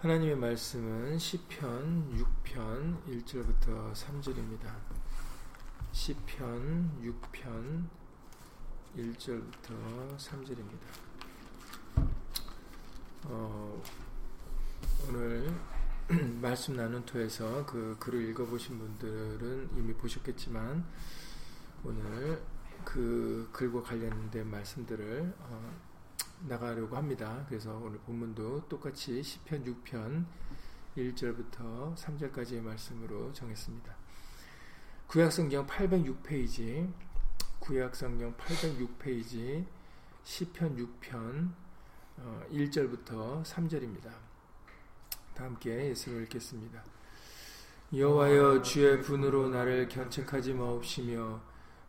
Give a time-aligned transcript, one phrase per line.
[0.00, 4.72] 하나님의 말씀은 시편 6편 1절부터 3절입니다.
[5.90, 7.88] 시편 6편
[8.96, 10.84] 1절부터 3절입니다.
[13.24, 13.82] 어,
[15.08, 15.52] 오늘
[16.40, 20.86] 말씀 나눈 토에서 그 글을 읽어보신 분들은 이미 보셨겠지만
[21.82, 22.40] 오늘
[22.84, 25.87] 그 글과 관련된 말씀들을 어,
[26.42, 27.44] 나가려고 합니다.
[27.48, 30.24] 그래서 오늘 본문도 똑같이 시편 6편
[30.96, 33.94] 1절부터 3절까지의 말씀으로 정했습니다.
[35.08, 36.92] 구약성경 806페이지
[37.60, 39.64] 구약성경 806페이지
[40.24, 41.50] 시편 6편
[42.52, 44.10] 1절부터 어, 3절입니다.
[45.34, 46.82] 다 함께 예수를 읽겠습니다.
[47.94, 51.40] 여호와여 주의 분으로 나를 견책하지 마옵시며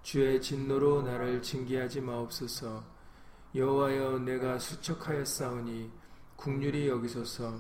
[0.02, 2.99] 주의 진노로 나를 징계하지 마옵소서
[3.56, 5.92] 여호와여 내가 수척하였사오니
[6.36, 7.60] 국률이 여기소서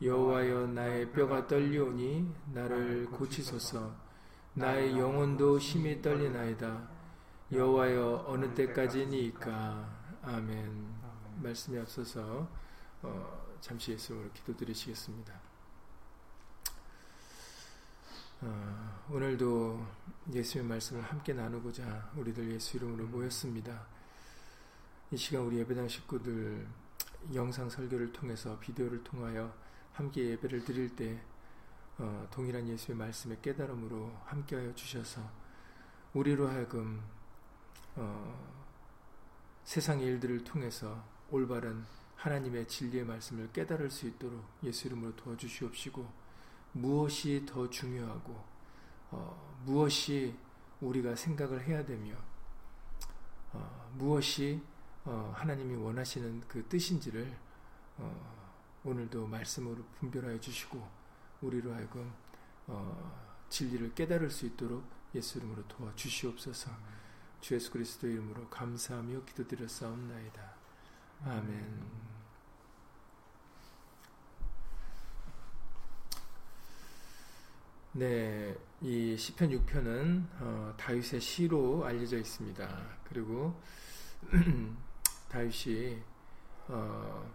[0.00, 3.92] 여호와여 나의 뼈가 떨리오니 나를 고치소서.
[4.54, 6.88] 나의 영혼도 심히 떨리나이다.
[7.50, 10.20] 여호와여 어느 때까지니까?
[10.22, 10.94] 아멘.
[11.42, 12.48] 말씀이 앞서서
[13.02, 15.34] 어, 잠시 예수님으로 기도드리시겠습니다.
[18.42, 19.84] 어, 오늘도
[20.32, 23.84] 예수의 말씀을 함께 나누고자 우리들 예수 이름으로 모였습니다
[25.10, 26.68] 이 시간 우리 예배당 식구들
[27.32, 29.54] 영상 설교를 통해서 비디오를 통하여
[29.94, 31.18] 함께 예배를 드릴 때
[31.96, 35.22] 어, 동일한 예수의 말씀의 깨달음으로 함께하여 주셔서
[36.12, 37.02] 우리로 하여금
[37.96, 38.54] 어,
[39.64, 41.86] 세상의 일들을 통해서 올바른
[42.16, 46.06] 하나님의 진리의 말씀을 깨달을 수 있도록 예수 이름으로 도와주시옵시고
[46.72, 48.44] 무엇이 더 중요하고
[49.12, 50.36] 어, 무엇이
[50.82, 52.14] 우리가 생각을 해야 되며
[53.54, 54.77] 어, 무엇이 어,
[55.34, 57.36] 하나님이 원하시는 그 뜻인지를
[57.98, 60.86] 어, 오늘도 말씀으로 분별하여 주시고
[61.42, 62.12] 우리로 하여금
[62.66, 66.70] 어, 진리를 깨달을 수 있도록 예수 이름으로 도와 주시옵소서.
[67.40, 70.52] 주 예수 그리스도 이름으로 감사하며 기도드렸사옵나이다.
[71.24, 72.08] 아멘.
[77.92, 82.68] 네, 이 시편 6편은 어, 다윗의 시로 알려져 있습니다.
[83.08, 83.60] 그리고
[85.28, 86.02] 다윗이
[86.68, 87.30] 어,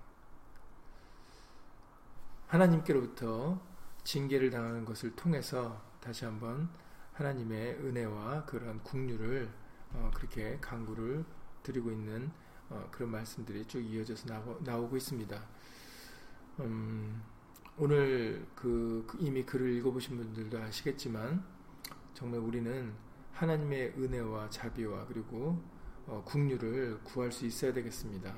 [2.47, 3.59] 하나님께로부터
[4.03, 6.69] 징계를 당하는 것을 통해서 다시 한번
[7.13, 9.49] 하나님의 은혜와 그런 국류를
[9.93, 11.23] 어, 그렇게 강구를
[11.61, 12.31] 드리고 있는
[12.69, 15.39] 어, 그런 말씀들이 쭉 이어져서 나오, 나오고 있습니다.
[16.59, 17.23] 음,
[17.77, 21.43] 오늘 그, 그 이미 글을 읽어보신 분들도 아시겠지만
[22.13, 22.93] 정말 우리는
[23.31, 25.61] 하나님의 은혜와 자비와 그리고
[26.07, 28.33] 어, 국류를 구할 수 있어야 되겠습니다.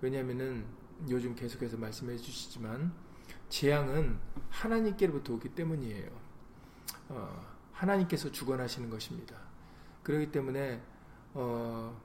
[0.00, 0.64] 왜냐하면은
[1.08, 2.92] 요즘 계속해서 말씀해 주시지만
[3.48, 4.18] 재앙은
[4.48, 6.10] 하나님께로부터 오기 때문이에요.
[7.08, 9.36] 어, 하나님께서 주관하시는 것입니다.
[10.02, 10.82] 그렇기 때문에
[11.34, 12.00] 어,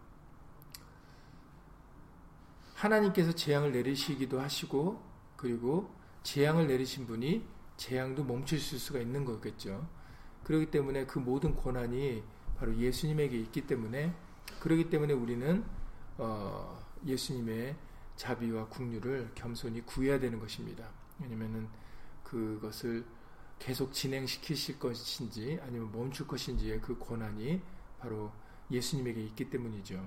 [2.74, 5.02] 하나님께서 재앙을 내리시기도 하시고
[5.38, 5.94] 그리고
[6.24, 7.46] 재앙을 내리신 분이
[7.78, 9.88] 재앙도 멈출 수가 있는 거겠죠.
[10.44, 12.24] 그렇기 때문에 그 모든 권한이
[12.58, 14.14] 바로 예수님에게 있기 때문에
[14.60, 15.64] 그렇기 때문에 우리는
[16.18, 17.76] 어, 예수님의
[18.16, 20.90] 자비와 국류를 겸손히 구해야 되는 것입니다.
[21.20, 21.68] 왜냐면은
[22.24, 23.06] 그것을
[23.60, 27.62] 계속 진행시키실 것인지 아니면 멈출 것인지의 그 권한이
[28.00, 28.32] 바로
[28.72, 30.06] 예수님에게 있기 때문이죠.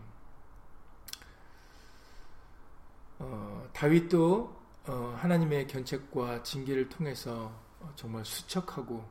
[3.21, 7.53] 어, 다윗도 어, 하나님의 견책과 징계를 통해서
[7.95, 9.05] 정말 수척하고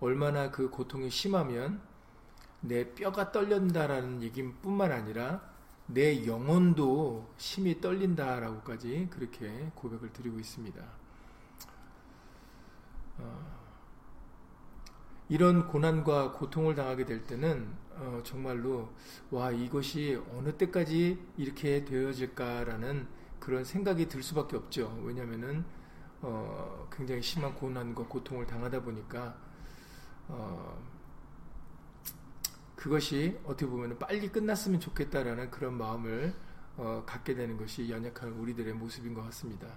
[0.00, 1.80] 얼마나 그 고통이 심하면
[2.62, 5.52] 내 뼈가 떨린다라는 얘기뿐만 아니라
[5.86, 10.82] 내 영혼도 심히 떨린다라고까지 그렇게 고백을 드리고 있습니다.
[13.18, 13.62] 어,
[15.28, 18.92] 이런 고난과 고통을 당하게 될 때는 어, 정말로
[19.30, 23.06] 와 이것이 어느 때까지 이렇게 되어질까라는
[23.38, 24.98] 그런 생각이 들 수밖에 없죠.
[25.02, 25.64] 왜냐하면은
[26.20, 29.36] 어, 굉장히 심한 고난과 고통을 당하다 보니까
[30.28, 30.91] 어,
[32.82, 36.34] 그것이 어떻게 보면 빨리 끝났으면 좋겠다라는 그런 마음을
[36.76, 39.68] 어, 갖게 되는 것이 연약한 우리들의 모습인 것 같습니다.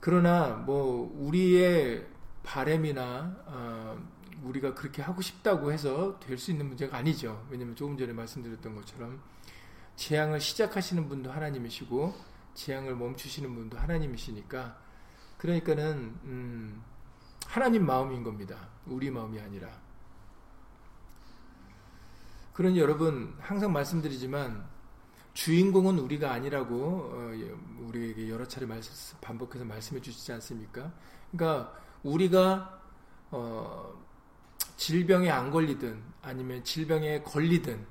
[0.00, 2.04] 그러나 뭐 우리의
[2.42, 4.08] 바램이나 어,
[4.42, 7.46] 우리가 그렇게 하고 싶다고 해서 될 수 있는 문제가 아니죠.
[7.48, 9.22] 왜냐하면 조금 전에 말씀드렸던 것처럼
[9.94, 12.12] 재앙을 시작하시는 분도 하나님이시고
[12.54, 14.76] 재앙을 멈추시는 분도 하나님이시니까
[15.38, 16.82] 그러니까는 음,
[17.46, 18.68] 하나님 마음인 겁니다.
[18.84, 19.89] 우리 마음이 아니라.
[22.60, 24.68] 그러니 여러분 항상 말씀드리지만
[25.32, 27.50] 주인공은 우리가 아니라고 어, 예,
[27.86, 28.66] 우리에게 여러 차례
[29.22, 30.92] 반복해서 말씀해 주시지 않습니까?
[31.32, 31.72] 그러니까
[32.02, 32.82] 우리가
[33.30, 33.94] 어,
[34.76, 37.86] 질병에 안 걸리든 아니면 질병에 걸리든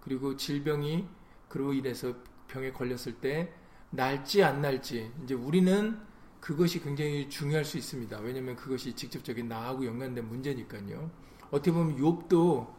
[0.00, 1.06] 그리고 질병이
[1.50, 2.14] 그로 인해서
[2.46, 3.52] 병에 걸렸을 때
[3.90, 6.00] 날지 안 날지 이제 우리는
[6.40, 8.20] 그것이 굉장히 중요할 수 있습니다.
[8.20, 11.10] 왜냐하면 그것이 직접적인 나하고 연관된 문제니까요.
[11.50, 12.77] 어떻게 보면 욥도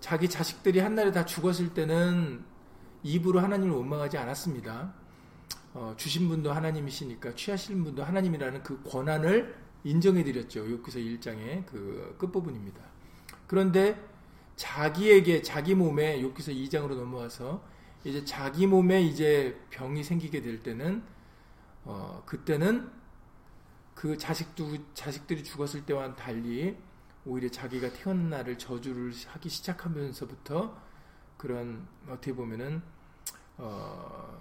[0.00, 2.44] 자기 자식들이 한날에 다 죽었을 때는
[3.02, 4.94] 입으로 하나님을 원망하지 않았습니다.
[5.74, 10.64] 어, 주신 분도 하나님이시니까 취하실 분도 하나님이라는 그 권한을 인정해 드렸죠.
[10.64, 12.80] 욥기서 1장의 그 끝부분입니다.
[13.46, 14.02] 그런데
[14.56, 17.62] 자기에게 자기 몸에 욥기서 2장으로 넘어와서
[18.04, 21.02] 이제 자기 몸에 이제 병이 생기게 될 때는
[21.84, 22.90] 어, 그때는
[23.94, 26.76] 그 자식도 자식들이 죽었을 때와는 달리
[27.28, 30.74] 오히려 자기가 태어난 날을 저주를 하기 시작하면서부터
[31.36, 32.82] 그런 어떻게 보면은
[33.58, 34.40] 어,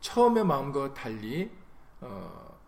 [0.00, 1.50] 처음의 마음과 달리
[2.02, 2.58] 어,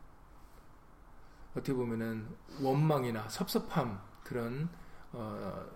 [1.51, 2.27] 어떻게 보면은
[2.63, 4.71] 원망이나 섭섭함 그런
[5.13, 5.67] 어,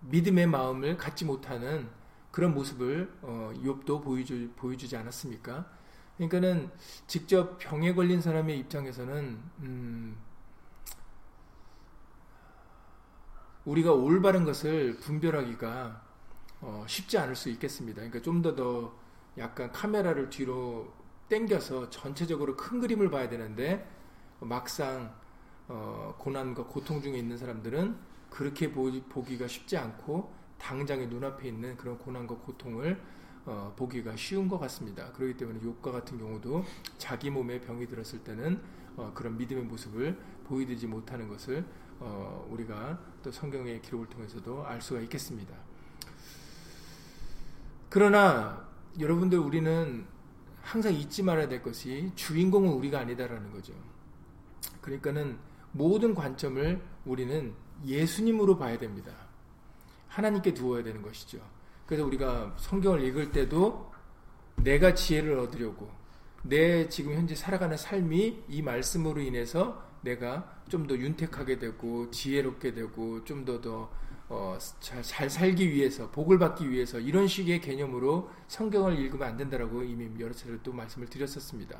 [0.00, 1.88] 믿음의 마음을 갖지 못하는
[2.32, 5.64] 그런 모습을 어, 욥도 보여주, 보여주지 않았습니까?
[6.16, 6.70] 그러니까는
[7.06, 10.16] 직접 병에 걸린 사람의 입장에서는 음,
[13.64, 16.02] 우리가 올바른 것을 분별하기가
[16.60, 17.96] 어, 쉽지 않을 수 있겠습니다.
[17.96, 18.94] 그러니까 좀 더 더
[19.38, 20.92] 약간 카메라를 뒤로
[21.28, 23.88] 당겨서 전체적으로 큰 그림을 봐야 되는데
[24.40, 25.14] 막상
[25.66, 27.96] 어, 고난과 고통 중에 있는 사람들은
[28.30, 33.00] 그렇게 보, 보기가 쉽지 않고 당장의 눈앞에 있는 그런 고난과 고통을
[33.46, 35.12] 어, 보기가 쉬운 것 같습니다.
[35.12, 36.64] 그렇기 때문에 욕과 같은 경우도
[36.98, 38.60] 자기 몸에 병이 들었을 때는
[38.96, 41.64] 어, 그런 믿음의 모습을 보이지 못하는 것을
[42.00, 45.54] 어, 우리가 또 성경의 기록을 통해서도 알 수가 있겠습니다.
[47.88, 48.66] 그러나
[48.98, 50.06] 여러분들 우리는
[50.62, 53.74] 항상 잊지 말아야 될 것이 주인공은 우리가 아니다라는 거죠.
[54.80, 55.38] 그러니까는
[55.72, 57.54] 모든 관점을 우리는
[57.84, 59.12] 예수님으로 봐야 됩니다.
[60.08, 61.40] 하나님께 두어야 되는 것이죠.
[61.86, 63.92] 그래서 우리가 성경을 읽을 때도
[64.56, 65.90] 내가 지혜를 얻으려고
[66.42, 73.24] 내 지금 현재 살아가는 삶이 이 말씀으로 인해서 내가 좀 더 윤택하게 되고 지혜롭게 되고
[73.24, 73.90] 좀 더더
[74.28, 79.82] 어, 잘, 잘, 살기 위해서 복을 받기 위해서 이런 식의 개념으로 성경을 읽으면 안 된다라고
[79.82, 81.78] 이미 여러 차례 또 말씀을 드렸었습니다.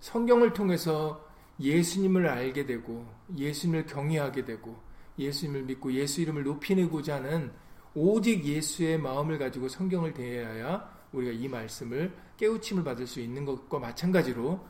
[0.00, 1.28] 성경을 통해서
[1.60, 3.06] 예수님을 알게 되고
[3.36, 4.80] 예수님을 경외하게 되고
[5.18, 7.52] 예수님을 믿고 예수 이름을 높이고자 하는
[7.94, 14.60] 오직 예수의 마음을 가지고 성경을 대해야 우리가 이 말씀을 깨우침을 받을 수 있는 것과 마찬가지로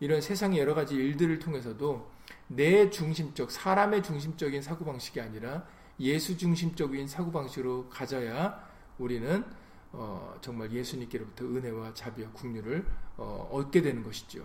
[0.00, 2.08] 이런 세상의 여러 가지 일들을 통해서도
[2.46, 5.66] 내 중심적 사람의 중심적인 사고방식이 아니라
[6.00, 8.64] 예수 중심적인 사고방식으로 가져야
[8.98, 9.44] 우리는
[9.90, 12.84] 어, 정말 예수님께로부터 은혜와 자비와 국류를
[13.16, 14.44] 어, 얻게 되는 것이죠.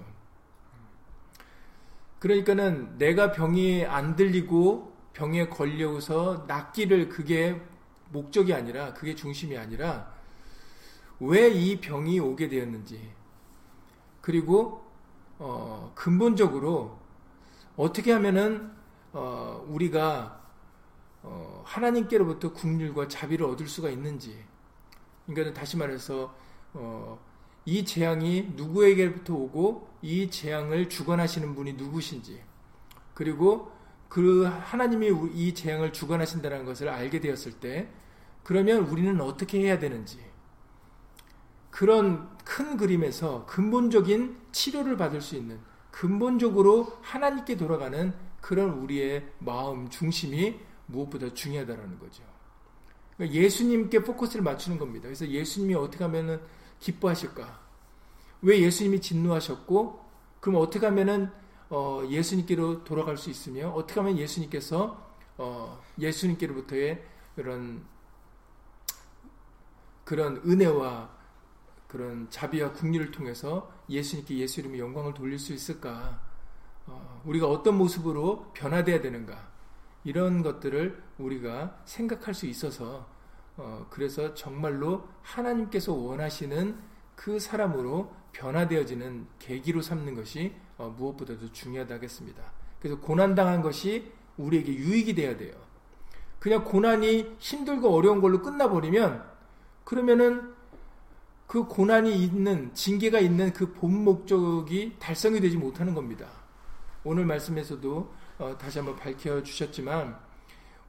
[2.20, 7.62] 그러니까는 내가 병이 안 들리고 병에 걸려서 낫기를 그게
[8.14, 10.14] 목적이 아니라 그게 중심이 아니라
[11.20, 13.12] 왜 이 병이 오게 되었는지
[14.22, 14.84] 그리고
[15.40, 17.00] 어, 근본적으로
[17.76, 18.72] 어떻게 하면은
[19.12, 20.42] 어, 우리가
[21.22, 24.44] 어, 하나님께로부터 국률과 자비를 얻을 수가 있는지
[25.26, 26.36] 그러니까 다시 말해서
[26.74, 27.20] 어,
[27.66, 32.42] 이 재앙이 누구에게부터 오고 이 재앙을 주관하시는 분이 누구신지
[33.14, 33.72] 그리고
[34.10, 37.90] 그 하나님이 이 재앙을 주관하신다는 것을 알게 되었을 때
[38.44, 40.20] 그러면 우리는 어떻게 해야 되는지
[41.72, 45.60] 그런 큰 그림에서 근본적인 치료를 받을 수 있는
[45.92, 52.24] 근본적으로 하나님께 돌아가는 그런 우리의 마음 중심이 무엇보다 중요하다는 거죠.
[53.16, 55.04] 그러니까 예수님께 포커스를 맞추는 겁니다.
[55.04, 56.42] 그래서 예수님이 어떻게 하면은
[56.80, 57.62] 기뻐하실까?
[58.42, 60.04] 왜 예수님이 진노하셨고,
[60.42, 61.32] 그럼 어떻게 하면은
[61.70, 65.02] 어, 예수님께로 돌아갈 수 있으며, 어떻게 하면 예수님께서
[65.38, 67.04] 어, 예수님께로부터의
[67.36, 67.84] 그런
[70.14, 71.10] 그런 은혜와
[71.88, 76.22] 그런 자비와 국리를 통해서 예수님께 예수 이름의 영광을 돌릴 수 있을까?
[76.86, 79.50] 어, 우리가 어떤 모습으로 변화돼야 되는가?
[80.04, 83.08] 이런 것들을 우리가 생각할 수 있어서
[83.58, 86.78] 어, 그래서 정말로 하나님께서 원하시는
[87.16, 92.44] 그 사람으로 변화되어지는 계기로 삼는 것이 어, 무엇보다도 중요하다겠습니다.
[92.80, 95.56] 그래서 고난당한 것이 우리에게 유익이 돼야 돼요.
[96.38, 99.33] 그냥 고난이 힘들고 어려운 걸로 끝나버리면
[99.84, 100.54] 그러면은
[101.48, 106.28] 그 고난이 있는 징계가 있는 그 본 목적이 달성이 되지 못하는 겁니다.
[107.04, 110.18] 오늘 말씀에서도 어, 다시 한번 밝혀 주셨지만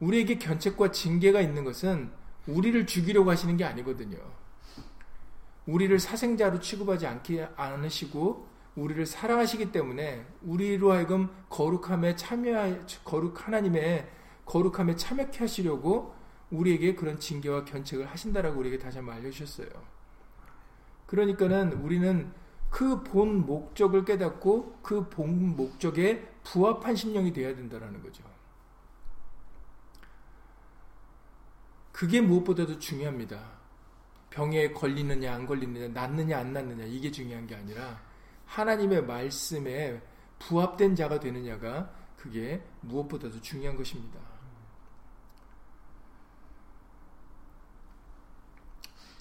[0.01, 2.11] 우리에게 견책과 징계가 있는 것은
[2.47, 4.19] 우리를 죽이려고 하시는 게 아니거든요.
[5.67, 14.11] 우리를 사생자로 취급하지 않게 않으시고 우리를 사랑하시기 때문에 우리로 하여금 거룩함에 참여 거룩 하나님의
[14.47, 16.14] 거룩함에 참여케 하시려고
[16.55, 19.69] 우리에게 그런 징계와 견책을 하신다라고 우리에게 다시 한번 알려주셨어요.
[21.07, 22.33] 그러니까는 우리는
[22.71, 28.25] 그 본 목적을 깨닫고 그 본 목적에 부합한 심령이 되어야 된다는 거죠.
[31.93, 33.41] 그게 무엇보다도 중요합니다.
[34.31, 38.03] 병에 걸리느냐 안 걸리느냐 낫느냐 안 낫느냐 이게 중요한 게 아니라
[38.47, 40.03] 하나님의 말씀에
[40.41, 44.19] 부합된 자가 되느냐가 그게 무엇보다도 중요한 것입니다.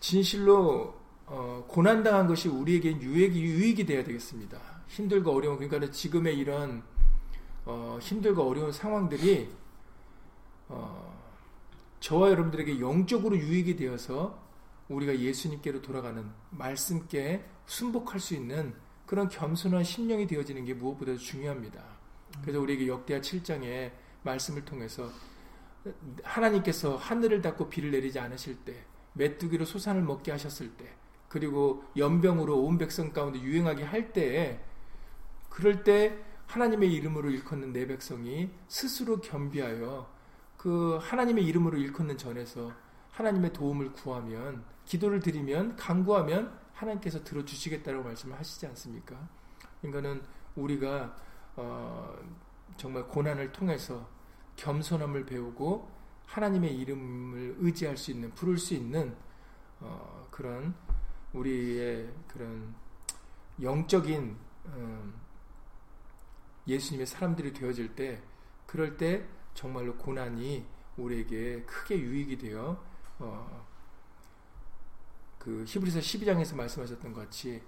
[0.03, 0.93] 진실로
[1.25, 4.59] 어, 고난당한 것이 우리에게 유익이, 유익이 되어야 되겠습니다.
[4.89, 6.83] 힘들고 어려운 그러니까 지금의 이런
[7.63, 9.49] 어, 힘들고 어려운 상황들이
[10.67, 11.17] 어,
[12.01, 14.37] 저와 여러분들에게 영적으로 유익이 되어서
[14.89, 21.81] 우리가 예수님께로 돌아가는 말씀께 순복할 수 있는 그런 겸손한 심령이 되어지는 게 무엇보다도 중요합니다.
[22.41, 23.93] 그래서 우리에게 역대하 7장의
[24.23, 25.09] 말씀을 통해서
[26.23, 30.93] 하나님께서 하늘을 닫고 비를 내리지 않으실 때 메뚜기로 소산을 먹게 하셨을 때
[31.29, 34.63] 그리고 연병으로 온 백성 가운데 유행하게 할 때에
[35.49, 40.11] 그럴 때 하나님의 이름으로 일컫는 내 백성이 스스로 겸비하여
[40.57, 42.71] 그 하나님의 이름으로 일컫는 전에서
[43.11, 49.15] 하나님의 도움을 구하면 기도를 드리면 간구하면 하나님께서 들어주시겠다고 말씀을 하시지 않습니까?
[49.83, 50.21] 이거는
[50.55, 51.15] 우리가
[51.55, 52.15] 어
[52.77, 54.07] 정말 고난을 통해서
[54.55, 55.89] 겸손함을 배우고
[56.33, 59.15] 하나님의 이름을 의지할 수 있는 부를 수 있는
[59.79, 60.73] 어 그런
[61.33, 62.73] 우리의 그런
[63.61, 64.35] 영적인
[64.65, 65.13] 음,
[66.67, 68.21] 예수님의 사람들이 되어질 때
[68.65, 70.65] 그럴 때 정말로 고난이
[70.97, 72.83] 우리에게 크게 유익이 되어
[73.19, 73.67] 어,
[75.37, 77.61] 그 히브리서 12장에서 말씀하셨던 것 같이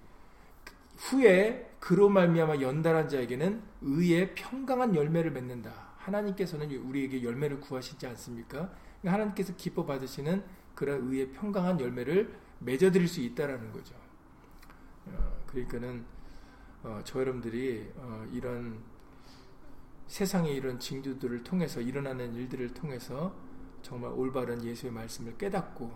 [0.96, 5.95] 후에 그로 말미암아 연달한 자에게는 의의 평강한 열매를 맺는다.
[6.06, 8.70] 하나님께서는 우리에게 열매를 구하시지 않습니까?
[9.00, 10.44] 그러니까 하나님께서 기뻐 받으시는
[10.74, 13.94] 그런 의의 평강한 열매를 맺어드릴 수 있다라는 거죠.
[15.06, 16.04] 어, 그러니까는
[16.82, 18.78] 어, 저 여러분들이 어, 이런
[20.06, 23.34] 세상의 이런 징조들을 통해서 일어나는 일들을 통해서
[23.82, 25.92] 정말 올바른 예수의 말씀을 깨닫고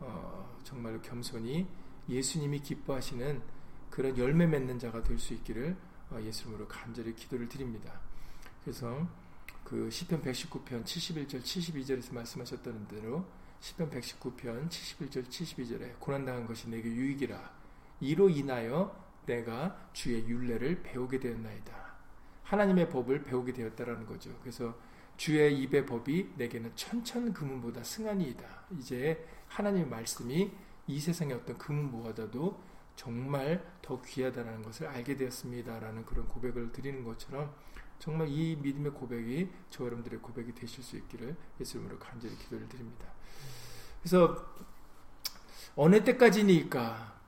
[0.00, 1.66] 어, 정말 겸손히
[2.08, 3.42] 예수님이 기뻐하시는
[3.90, 5.76] 그런 열매 맺는 자가 될 수 있기를
[6.10, 8.00] 어, 예수님으로 간절히 기도를 드립니다.
[8.64, 9.06] 그래서
[9.70, 13.24] 그 시편 119편 71절 72절에서 말씀하셨던 대로
[13.60, 17.38] 시편 119편 71절 72절에 고난당한 것이 내게 유익이라
[18.00, 18.92] 이로 인하여
[19.26, 21.94] 내가 주의 윤례를 배우게 되었나이다.
[22.42, 24.36] 하나님의 법을 배우게 되었다라는 거죠.
[24.40, 24.76] 그래서
[25.16, 28.64] 주의 입의 법이 내게는 천천 금은보다 승하니이다.
[28.76, 30.50] 이제 하나님의 말씀이
[30.88, 32.60] 이 세상의 어떤 금은보다도
[32.96, 37.54] 정말 더 귀하다라는 것을 알게 되었습니다라는 그런 고백을 드리는 것처럼
[38.00, 43.06] 정말 이 믿음의 고백이 저 여러분들의 고백이 되실 수 있기를 예수님으로 간절히 기도를 드립니다.
[44.00, 44.44] 그래서
[45.76, 47.20] 어느 때까지니까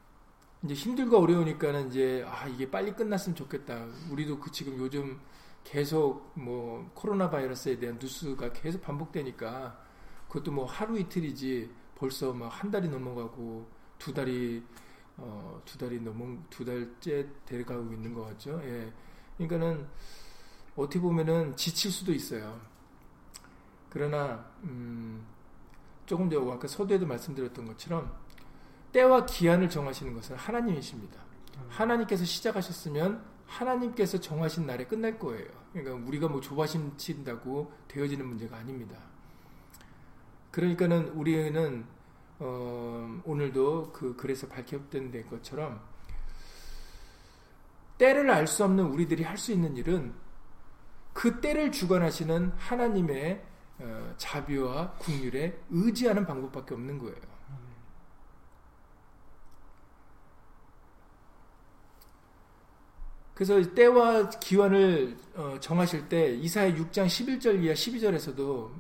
[0.65, 3.87] 이제 힘들고 어려우니까는 이제 아 이게 빨리 끝났으면 좋겠다.
[4.11, 5.21] 우리도 그 지금 요즘
[5.63, 9.79] 계속 뭐 코로나 바이러스에 대한 뉴스가 계속 반복되니까
[10.29, 14.63] 그것도 뭐 하루 이틀이지 벌써 막 한 달이 넘어가고 두 달이
[15.19, 18.61] 어, 두 달이 넘은 두 달째 데려가고 있는 것 같죠.
[18.65, 18.91] 예.
[19.37, 19.87] 그러니까는
[20.77, 22.61] 어떻게 보면은 지칠 수도 있어요.
[23.91, 25.25] 그러나 음,
[26.07, 28.13] 조금 전에 아까 서두에도 말씀드렸던 것처럼
[28.93, 31.21] 때와 기한을 정하시는 것은 하나님이십니다.
[31.69, 35.49] 하나님께서 시작하셨으면 하나님께서 정하신 날에 끝날 거예요.
[35.73, 38.97] 그러니까 우리가 뭐 조바심 친다고 되어지는 문제가 아닙니다.
[40.51, 41.85] 그러니까는 우리는
[42.39, 45.81] 어, 오늘도 그 글에서 밝혀된 것처럼
[47.99, 50.13] 때를 알 수 없는 우리들이 할 수 있는 일은
[51.13, 53.43] 그 때를 주관하시는 하나님의
[53.79, 57.33] 어, 자비와 국률에 의지하는 방법밖에 없는 거예요.
[63.35, 68.71] 그래서 때와 기원을 어, 정하실 때 이사야 6장 11절 이하 12절에서도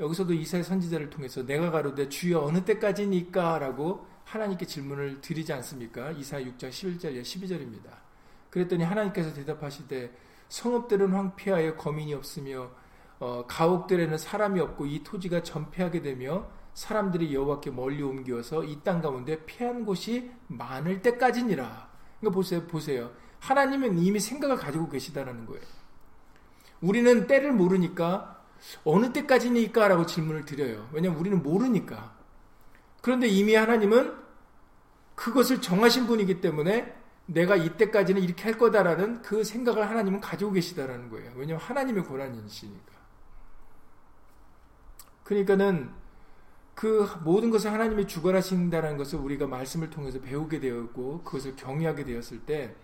[0.00, 6.10] 여기서도 이사야 선지자를 통해서 내가 가로되 주여 어느 때까지니까 라고 하나님께 질문을 드리지 않습니까?
[6.10, 8.06] 이사야 6장 11절 이하 12절입니다.
[8.50, 10.12] 그랬더니 하나님께서 대답하시되
[10.48, 12.70] 성읍들은 황폐하여 거민이 없으며
[13.18, 19.44] 어, 가옥들에는 사람이 없고 이 토지가 전폐하게 되며 사람들이 여호와께 멀리 옮겨서 이 땅 가운데
[19.46, 21.88] 피한 곳이 많을 때까지니라.
[22.20, 23.10] 그러니까 보세요, 보세요.
[23.40, 25.62] 하나님은 이미 생각을 가지고 계시다라는 거예요.
[26.80, 28.42] 우리는 때를 모르니까
[28.84, 30.88] 어느 때까지니까라고 질문을 드려요.
[30.92, 32.14] 왜냐하면 우리는 모르니까.
[33.00, 34.14] 그런데 이미 하나님은
[35.14, 36.94] 그것을 정하신 분이기 때문에
[37.26, 41.32] 내가 이때까지는 이렇게 할 거다라는 그 생각을 하나님은 가지고 계시다라는 거예요.
[41.34, 42.92] 왜냐하면 하나님의 고난이시니까.
[45.24, 45.90] 그러니까는
[46.74, 52.76] 그 모든 것을 하나님이 주관하신다는 것을 우리가 말씀을 통해서 배우게 되었고 그것을 경외하게 되었을 때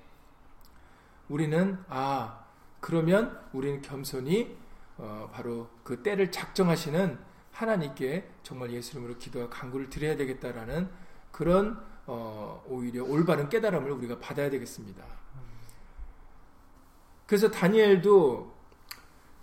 [1.28, 2.44] 우리는 아
[2.80, 4.56] 그러면 우리는 겸손히
[4.96, 7.18] 어, 바로 그 때를 작정하시는
[7.52, 10.88] 하나님께 정말 예수 이름으로 기도와 간구를 드려야 되겠다라는
[11.30, 15.04] 그런 어, 오히려 올바른 깨달음을 우리가 받아야 되겠습니다.
[17.26, 18.52] 그래서 다니엘도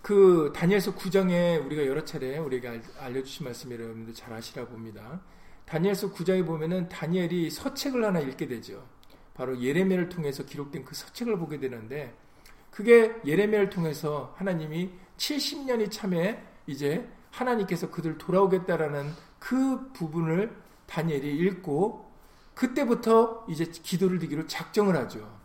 [0.02, 5.20] 그 다니엘서 9장에 우리가 여러 차례 우리에게 알려주신 말씀 여러분들 잘 아시라 봅니다.
[5.66, 8.86] 다니엘서 9장에 보면은 다니엘이 서책을 하나 읽게 되죠.
[9.34, 12.14] 바로 예레미야를 통해서 기록된 그 서책을 보게 되는데
[12.70, 20.54] 그게 예레미야를 통해서 하나님이 70년이 참에 이제 하나님께서 그들 돌아오겠다라는 그 부분을
[20.86, 22.09] 다니엘이 읽고
[22.60, 25.40] 그때부터 이제 기도를 드기로 작정을 하죠.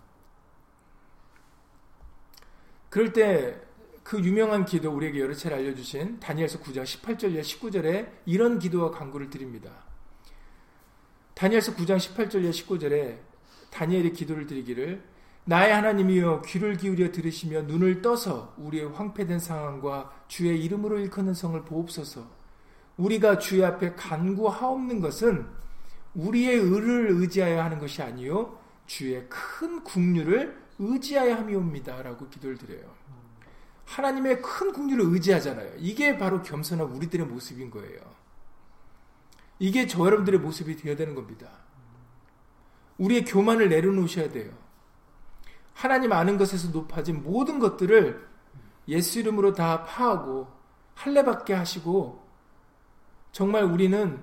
[2.89, 3.65] 그럴 때
[4.05, 9.72] 그 유명한 기도 우리에게 여러 차례 알려주신 다니엘서 9장 18절 19절에 이런 기도와 강구를 드립니다.
[11.34, 13.17] 다니엘서 9장 18절 19절에
[13.72, 15.03] 다니엘이 기도를 드리기를
[15.45, 22.29] 나의 하나님이여 귀를 기울여 들으시며 눈을 떠서 우리의 황폐된 상황과 주의 이름으로 일컫는 성을 보옵소서.
[22.98, 25.48] 우리가 주의 앞에 간구하옵는 것은
[26.15, 32.01] 우리의 의를 의지하여 하는 것이 아니요 주의 큰 국률을 의지하여 함이옵니다.
[32.03, 32.93] 라고 기도를 드려요.
[33.86, 35.75] 하나님의 큰 국률을 의지하잖아요.
[35.77, 38.00] 이게 바로 겸손한 우리들의 모습인 거예요.
[39.60, 41.50] 이게 저 여러분들의 모습이 되어야 되는 겁니다.
[42.98, 44.51] 우리의 교만을 내려놓으셔야 돼요.
[45.74, 48.27] 하나님 아는 것에서 높아진 모든 것들을
[48.88, 50.48] 예수 이름으로 다 파하고
[50.95, 52.25] 할례받게 하시고
[53.31, 54.22] 정말 우리는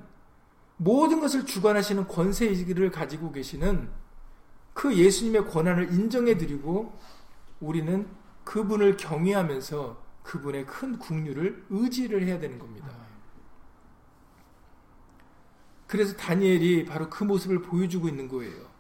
[0.82, 3.88] 모든 것을 주관하시는 권세의식을 가지고 계시는
[4.74, 6.98] 그 예수님의 권한을 인정해 드리고
[7.60, 8.08] 우리는
[8.42, 12.88] 그분을 경외하면서 그분의 큰 국률을 의지를 해야 되는 겁니다.
[15.86, 18.72] 그래서 다니엘이 바로 그 모습을 보여주고 있는 거예요.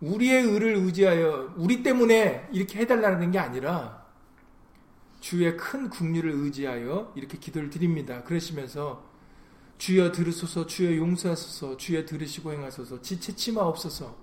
[0.00, 4.04] 우리의 의를 의지하여 우리 때문에 이렇게 해달라는 게 아니라
[5.20, 8.24] 주의 큰 국률을 의지하여 이렇게 기도를 드립니다.
[8.24, 9.07] 그러시면서
[9.78, 14.16] 주여 들으소서 주여 용서하소서 주여 들으시고 행하소서 지체 치마 없어서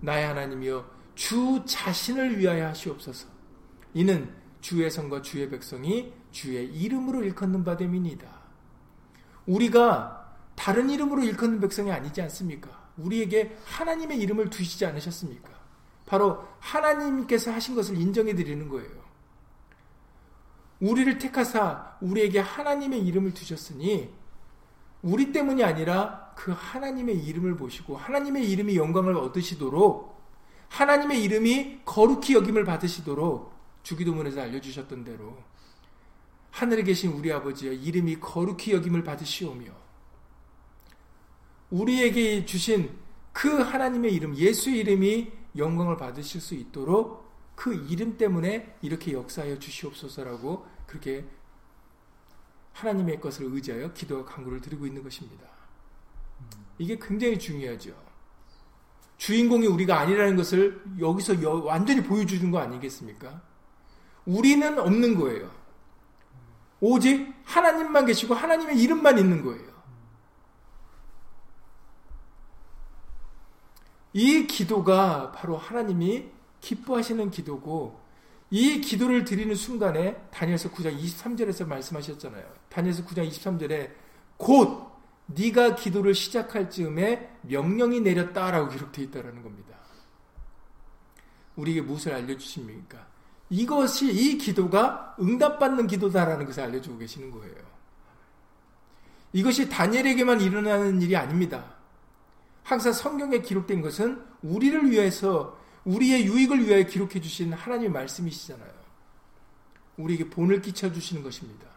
[0.00, 3.28] 나의 하나님이여 주 자신을 위하여 하시옵소서
[3.92, 8.26] 이는 주의 성과 주의 백성이 주의 이름으로 일컫는 바 됨이니다
[9.46, 10.24] 우리가
[10.56, 12.84] 다른 이름으로 일컫는 백성이 아니지 않습니까?
[12.96, 15.50] 우리에게 하나님의 이름을 두시지 않으셨습니까?
[16.06, 19.04] 바로 하나님께서 하신 것을 인정해 드리는 거예요.
[20.80, 24.10] 우리를 택하사 우리에게 하나님의 이름을 두셨으니
[25.04, 30.18] 우리 때문이 아니라 그 하나님의 이름을 보시고 하나님의 이름이 영광을 얻으시도록
[30.70, 35.36] 하나님의 이름이 거룩히 여김을 받으시도록 주기도문에서 알려주셨던 대로
[36.50, 39.66] 하늘에 계신 우리 아버지의 이름이 거룩히 여김을 받으시오며
[41.68, 42.90] 우리에게 주신
[43.32, 50.66] 그 하나님의 이름 예수의 이름이 영광을 받으실 수 있도록 그 이름 때문에 이렇게 역사하여 주시옵소서라고
[50.86, 51.26] 그렇게
[52.74, 55.46] 하나님의 것을 의지하여 기도와 강구를 드리고 있는 것입니다.
[56.76, 57.94] 이게 굉장히 중요하죠.
[59.16, 61.34] 주인공이 우리가 아니라는 것을 여기서
[61.64, 63.42] 완전히 보여주는 거 아니겠습니까?
[64.26, 65.50] 우리는 없는 거예요.
[66.80, 69.72] 오직 하나님만 계시고 하나님의 이름만 있는 거예요.
[74.12, 78.03] 이 기도가 바로 하나님이 기뻐하시는 기도고
[78.54, 82.44] 이 기도를 드리는 순간에 다니엘서 9장 23절에서 말씀하셨잖아요.
[82.68, 83.90] 다니엘서 9장 23절에
[84.36, 84.92] 곧
[85.26, 89.74] 네가 기도를 시작할 즈음에 명령이 내렸다라고 기록되어 있다라는 겁니다.
[91.56, 93.04] 우리에게 무엇을 알려주십니까?
[93.50, 97.56] 이것이 이 기도가 응답받는 기도다라는 것을 알려주고 계시는 거예요.
[99.32, 101.74] 이것이 다니엘에게만 일어나는 일이 아닙니다.
[102.62, 108.72] 항상 성경에 기록된 것은 우리를 위해서 우리의 유익을 위하여 기록해 주신 하나님의 말씀이시잖아요.
[109.96, 111.68] 우리에게 본을 끼쳐 주시는 것입니다.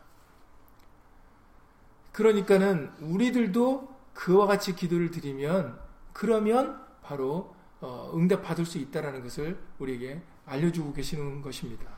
[2.13, 5.79] 그러니까는 우리들도 그와 같이 기도를 드리면
[6.13, 11.95] 그러면 바로 어, 응답 받을 수 있다라는 것을 우리에게 알려주고 계시는 것입니다.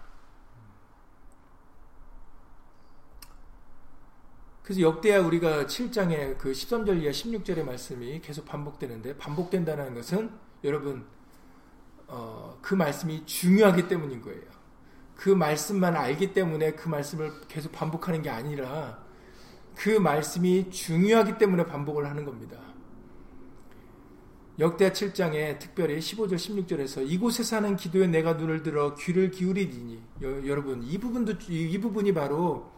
[4.63, 10.31] 그래서 역대야 우리가 7장의 그 13절 이하 16절의 말씀이 계속 반복되는데 반복된다는 것은
[10.63, 11.07] 여러분
[12.09, 14.41] 어, 그 말씀이 중요하기 때문인 거예요.
[15.15, 19.03] 그 말씀만 알기 때문에 그 말씀을 계속 반복하는 게 아니라
[19.75, 22.57] 그 말씀이 중요하기 때문에 반복을 하는 겁니다.
[24.59, 30.97] 역대하 7장에 특별히 15절 16절에서 이곳에 사는 기도에 내가 눈을 들어 귀를 기울이니 여러분 이
[30.97, 32.69] 부분도 이 부분이 바로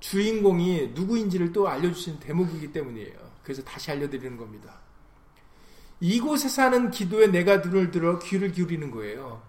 [0.00, 3.16] 주인공이 누구인지를 또 알려주신 대목이기 때문이에요.
[3.42, 4.80] 그래서 다시 알려드리는 겁니다.
[6.00, 9.42] 이곳에 사는 기도에 내가 눈을 들어 귀를 기울이는 거예요.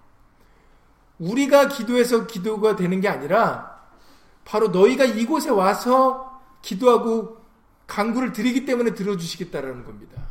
[1.19, 3.79] 우리가 기도해서 기도가 되는 게 아니라
[4.45, 7.38] 바로 너희가 이곳에 와서 기도하고
[7.88, 10.29] 강구를 드리기 때문에 들어주시겠다라는 겁니다.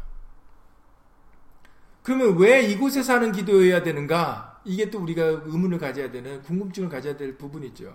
[2.03, 4.61] 그러면 왜 이곳에 사는 기도해야 되는가?
[4.65, 7.95] 이게 또 우리가 의문을 가져야 되는 궁금증을 가져야 될 부분이죠.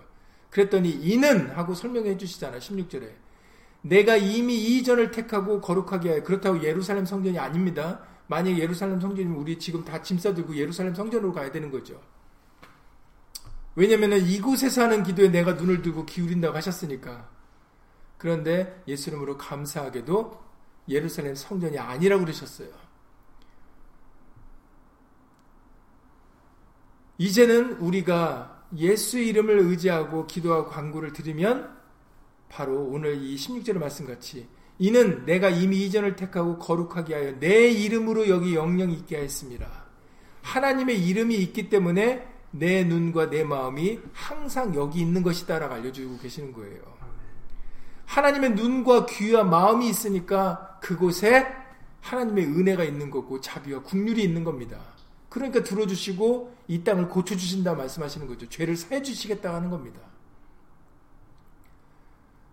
[0.50, 2.58] 그랬더니 이는 하고 설명해 주시잖아.
[2.58, 3.10] 16절에.
[3.82, 8.00] 내가 이미 이전을 택하고 거룩하게 하여 그렇다고 예루살렘 성전이 아닙니다.
[8.26, 12.00] 만약 예루살렘 성전이면 우리 지금 다 짐 싸들고 예루살렘 성전으로 가야 되는 거죠.
[13.76, 17.28] 왜냐면은 이곳에 사는 기도에 내가 눈을 두고 기울인다고 하셨으니까.
[18.18, 20.42] 그런데 예수님으로 감사하게도
[20.88, 22.68] 예루살렘 성전이 아니라고 그러셨어요.
[27.18, 31.76] 이제는 우리가 예수 이름을 의지하고 기도하고 광고를 드리면
[32.48, 38.28] 바로 오늘 이 16절의 말씀 같이 이는 내가 이미 이전을 택하고 거룩하게 하여 내 이름으로
[38.28, 39.84] 여기 영영이 있게 하였습니다.
[40.42, 46.82] 하나님의 이름이 있기 때문에 내 눈과 내 마음이 항상 여기 있는 것이다라고 알려주고 계시는 거예요.
[48.06, 51.46] 하나님의 눈과 귀와 마음이 있으니까 그곳에
[52.00, 54.78] 하나님의 은혜가 있는 거고 자비와 국률이 있는 겁니다.
[55.28, 58.48] 그러니까 들어주시고 이 땅을 고쳐주신다 말씀하시는 거죠.
[58.48, 60.00] 죄를 사해주시겠다 하는 겁니다.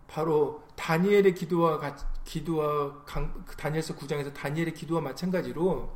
[0.08, 1.80] 바로 다니엘의 기도와
[2.26, 5.96] 기도와 강, 다니엘서 9장에서 다니엘의 기도와 마찬가지로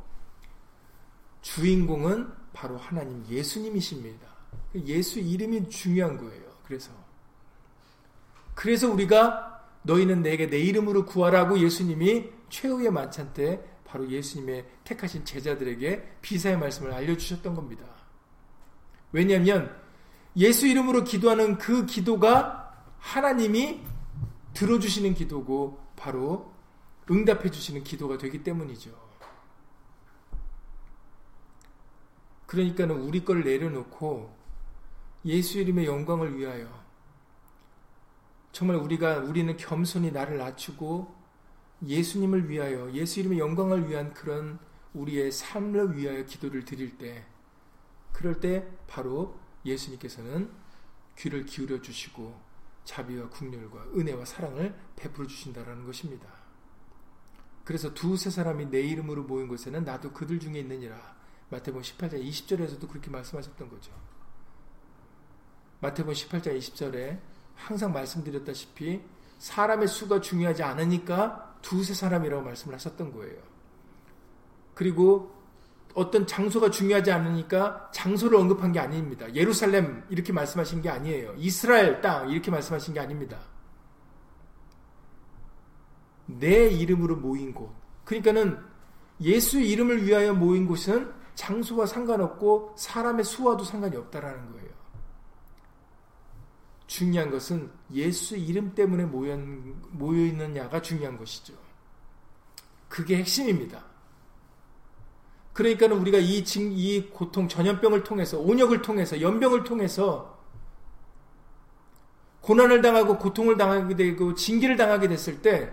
[1.42, 4.28] 주인공은 바로 하나님 예수님이십니다.
[4.86, 6.44] 예수 이름이 중요한 거예요.
[6.64, 6.92] 그래서
[8.54, 16.18] 그래서 우리가 너희는 내게 내 이름으로 구하라고 예수님이 최후의 만찬 때 바로 예수님의 택하신 제자들에게
[16.22, 17.84] 비사의 말씀을 알려주셨던 겁니다.
[19.10, 19.76] 왜냐하면
[20.36, 23.95] 예수 이름으로 기도하는 그 기도가 하나님이
[24.56, 26.50] 들어주시는 기도고 바로
[27.10, 28.90] 응답해 주시는 기도가 되기 때문이죠.
[32.46, 34.34] 그러니까는 우리 걸 내려놓고
[35.26, 36.66] 예수 이름의 영광을 위하여
[38.50, 41.14] 정말 우리가 우리는 겸손히 나를 낮추고
[41.86, 44.58] 예수님을 위하여 예수 이름의 영광을 위한 그런
[44.94, 47.26] 우리의 삶을 위하여 기도를 드릴 때
[48.12, 50.50] 그럴 때 바로 예수님께서는
[51.18, 52.45] 귀를 기울여 주시고
[52.86, 56.26] 자비와 국률과 은혜와 사랑을 베풀어 주신다라는 것입니다.
[57.64, 61.16] 그래서 두세 사람이 내 이름으로 모인 곳에는 나도 그들 중에 있느니라.
[61.50, 63.92] 마태복음 18장 20절에서도 그렇게 말씀하셨던 거죠.
[65.80, 67.20] 마태복음 18장 20절에
[67.54, 69.02] 항상 말씀드렸다시피
[69.38, 73.42] 사람의 수가 중요하지 않으니까 두세 사람이라고 말씀을 하셨던 거예요.
[74.74, 75.35] 그리고
[75.96, 79.32] 어떤 장소가 중요하지 않으니까 장소를 언급한 게 아닙니다.
[79.34, 81.34] 예루살렘 이렇게 말씀하신 게 아니에요.
[81.38, 83.38] 이스라엘 땅 이렇게 말씀하신 게 아닙니다.
[86.26, 87.72] 내 이름으로 모인 곳.
[88.04, 88.62] 그러니까는
[89.22, 94.68] 예수 이름을 위하여 모인 곳은 장소와 상관없고 사람의 수와도 상관이 없다라는 거예요.
[96.86, 99.34] 중요한 것은 예수 이름 때문에 모여,
[100.26, 101.54] 있느냐가 중요한 것이죠.
[102.86, 103.82] 그게 핵심입니다.
[105.56, 110.38] 그러니까는 우리가 이, 이 고통, 전염병을 통해서, 온역을 통해서, 연병을 통해서
[112.42, 115.72] 고난을 당하고 고통을 당하게 되고 징계를 당하게 됐을 때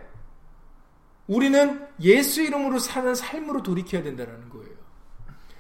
[1.28, 4.74] 우리는 예수 이름으로 사는 삶으로 돌이켜야 된다는 거예요.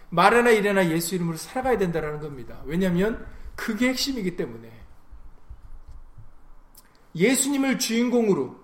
[0.09, 2.61] 말하나 이래나 예수 이름으로 살아가야 된다는 겁니다.
[2.63, 4.71] 왜냐하면 그게 핵심이기 때문에
[7.13, 8.55] 예수님을 주인공으로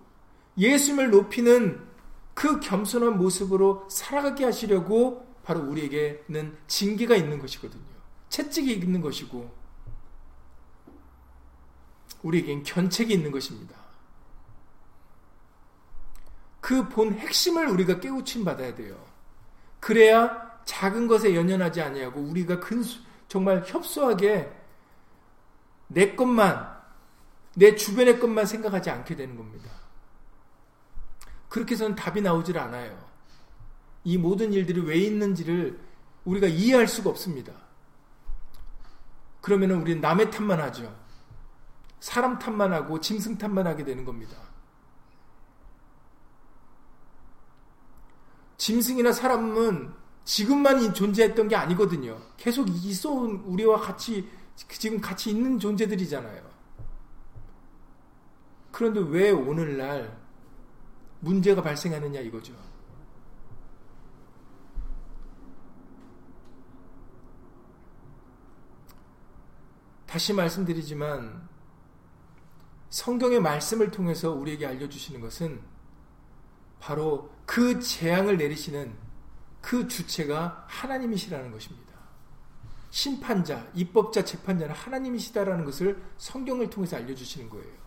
[0.58, 1.86] 예수님을 높이는
[2.34, 7.84] 그 겸손한 모습으로 살아가게 하시려고 바로 우리에게는 징계가 있는 것이거든요.
[8.30, 9.52] 채찍이 있는 것이고
[12.22, 13.76] 우리에겐 견책이 있는 것입니다.
[16.62, 19.04] 그 본 핵심을 우리가 깨우침 받아야 돼요.
[19.80, 22.84] 그래야 작은 것에 연연하지 아니하고 우리가 근
[23.28, 24.56] 정말 협소하게
[25.88, 26.78] 내 것만
[27.56, 29.72] 내 주변의 것만 생각하지 않게 되는 겁니다.
[31.48, 33.09] 그렇게 해서는 답이 나오질 않아요.
[34.04, 35.80] 이 모든 일들이 왜 있는지를
[36.26, 37.54] 우리가 이해할 수가 없습니다.
[39.42, 40.96] 그러면 우리는 남의 탓만 하죠.
[42.00, 44.38] 사람 탓만 하고 짐승 탓만 하게 되는 겁니다.
[48.58, 49.94] 짐승이나 사람은
[50.26, 52.22] 지금만 존재했던 게 아니거든요.
[52.38, 56.50] 계속 있어 온 우리와 같이 지금 같이 있는 존재들이잖아요.
[58.72, 60.18] 그런데 왜 오늘날
[61.22, 62.54] 문제가 발생하느냐 이거죠.
[70.10, 71.48] 다시 말씀드리지만
[72.90, 75.62] 성경의 말씀을 통해서 우리에게 알려주시는 것은
[76.80, 78.98] 바로 그 재앙을 내리시는
[79.62, 81.94] 그 주체가 하나님이시라는 것입니다.
[82.90, 87.78] 심판자, 입법자, 재판자는 하나님이시다라는 것을 성경을 통해서 알려주시는 거예요.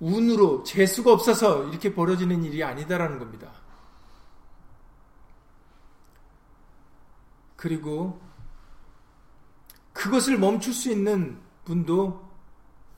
[0.00, 3.52] 운으로 재수가 없어서 이렇게 벌어지는 일이 아니다라는 겁니다.
[7.54, 8.23] 그리고
[9.94, 12.22] 그것을 멈출 수 있는 분도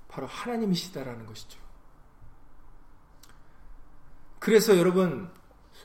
[0.09, 1.61] 바로 하나님이시다라는 것이죠.
[4.41, 5.31] 그래서 여러분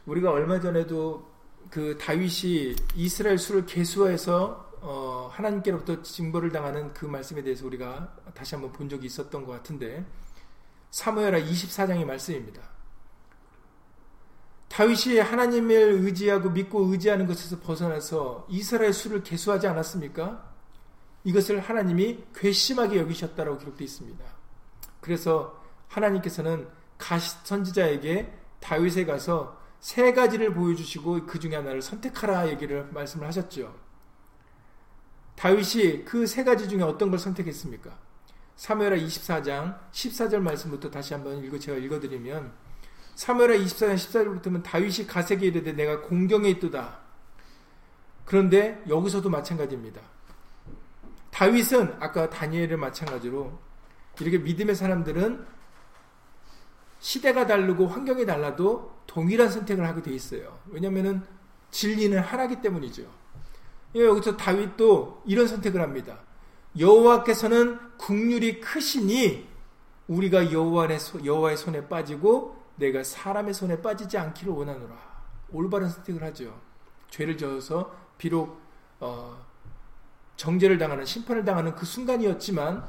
[0.06, 1.30] 우리가 얼마 전에도
[1.69, 8.71] 그 다윗이 이스라엘 수를 계수해서 어 하나님께로부터 징벌을 당하는 그 말씀에 대해서 우리가 다시 한번
[8.71, 10.06] 본 적이 있었던 것 같은데
[10.89, 12.62] 사무엘하 24장의 말씀입니다.
[14.69, 20.51] 다윗이 하나님을 의지하고 믿고 의지하는 것에서 벗어나서 이스라엘 수를 계수하지 않았습니까?
[21.24, 24.24] 이것을 하나님이 괘씸하게 여기셨다라고 기록되어 있습니다.
[25.00, 33.28] 그래서 하나님께서는 가시 선지자에게 다윗에 가서 세 가지를 보여주시고 그 중에 하나를 선택하라 얘기를 말씀을
[33.28, 33.76] 하셨죠.
[35.36, 37.98] 다윗이 그 세 가지 중에 어떤 걸 선택했습니까?
[38.56, 42.54] 사무엘하 24장 14절 말씀부터 다시 한번 읽어 제가 읽어드리면
[43.16, 47.00] 사무엘하 24장 14절부터는 다윗이 가세게 이르되 내가 공경에 있도다.
[48.26, 50.02] 그런데 여기서도 마찬가지입니다.
[51.32, 53.58] 다윗은 아까 다니엘을 마찬가지로
[54.20, 55.46] 이렇게 믿음의 사람들은
[57.00, 60.60] 시대가 다르고 환경이 달라도 동일한 선택을 하게 돼 있어요.
[60.67, 61.26] 왜냐하면
[61.72, 63.04] 진리는 하나기 때문이죠.
[63.96, 66.20] 예, 여기서 다윗도 이런 선택을 합니다.
[66.78, 69.50] 여호와께서는 국률이 크시니
[70.08, 74.96] 우리가 여호와의 손에 빠지고 내가 사람의 손에 빠지지 않기를 원하노라.
[75.52, 76.60] 올바른 선택을 하죠.
[77.10, 78.62] 죄를 지어서 비록
[79.00, 79.46] 어,
[80.41, 82.84] 정죄를 당하는 심판을 당하는 그 순간이었지만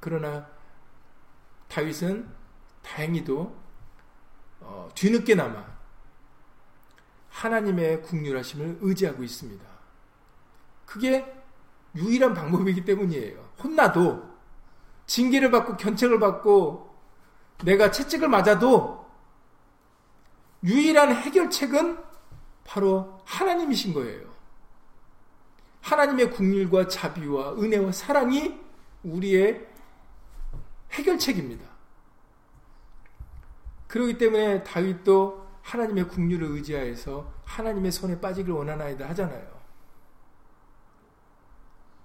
[0.00, 0.48] 그러나
[1.68, 2.28] 다윗은
[2.82, 3.56] 다행히도
[4.58, 5.64] 어, 뒤늦게나마
[7.30, 9.64] 하나님의 국률하심을 의지하고 있습니다.
[10.86, 11.40] 그게
[11.94, 13.48] 유일한 방법이기 때문이에요.
[13.62, 14.28] 혼나도
[15.06, 16.98] 징계를 받고 견책을 받고
[17.64, 19.08] 내가 채찍을 맞아도
[20.64, 22.02] 유일한 해결책은
[22.64, 24.37] 바로 하나님이신 거예요.
[25.88, 28.60] 하나님의 국률과 자비와 은혜와 사랑이
[29.02, 29.66] 우리의
[30.92, 31.64] 해결책입니다.
[33.86, 39.58] 그렇기 때문에 다윗도 하나님의 국률을 의지하여서 하나님의 손에 빠지길 원하나이다 하잖아요.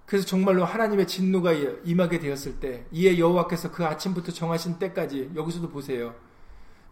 [0.06, 1.52] 그래서 정말로 하나님의 진노가
[1.84, 6.14] 임하게 되었을 때 이에 여호와께서 그 아침부터 정하신 때까지 여기서도 보세요.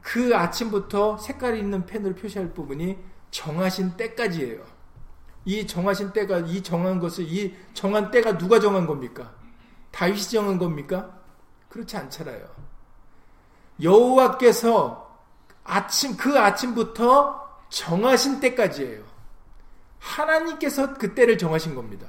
[0.02, 2.98] 그 아침부터 색깔이 있는 펜으로 표시할 부분이
[3.31, 4.82] 정하신 때까지예요.
[5.44, 9.35] 이 정하신 때가 이 정한 것을 이 정한 때가 누가 정한 겁니까?
[9.90, 11.18] 다윗이 정한 겁니까?
[11.68, 12.48] 그렇지 않잖아요.
[13.83, 15.20] 여호와께서
[15.64, 19.05] 아침 그 아침부터 정하신 때까지예요.
[19.98, 22.07] 하나님께서 그 때를 정하신 겁니다.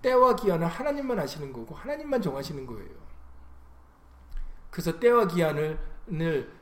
[0.00, 2.90] 때와 기한은 하나님만 아시는 거고 하나님만 정하시는 거예요.
[4.70, 5.78] 그래서 때와 기한을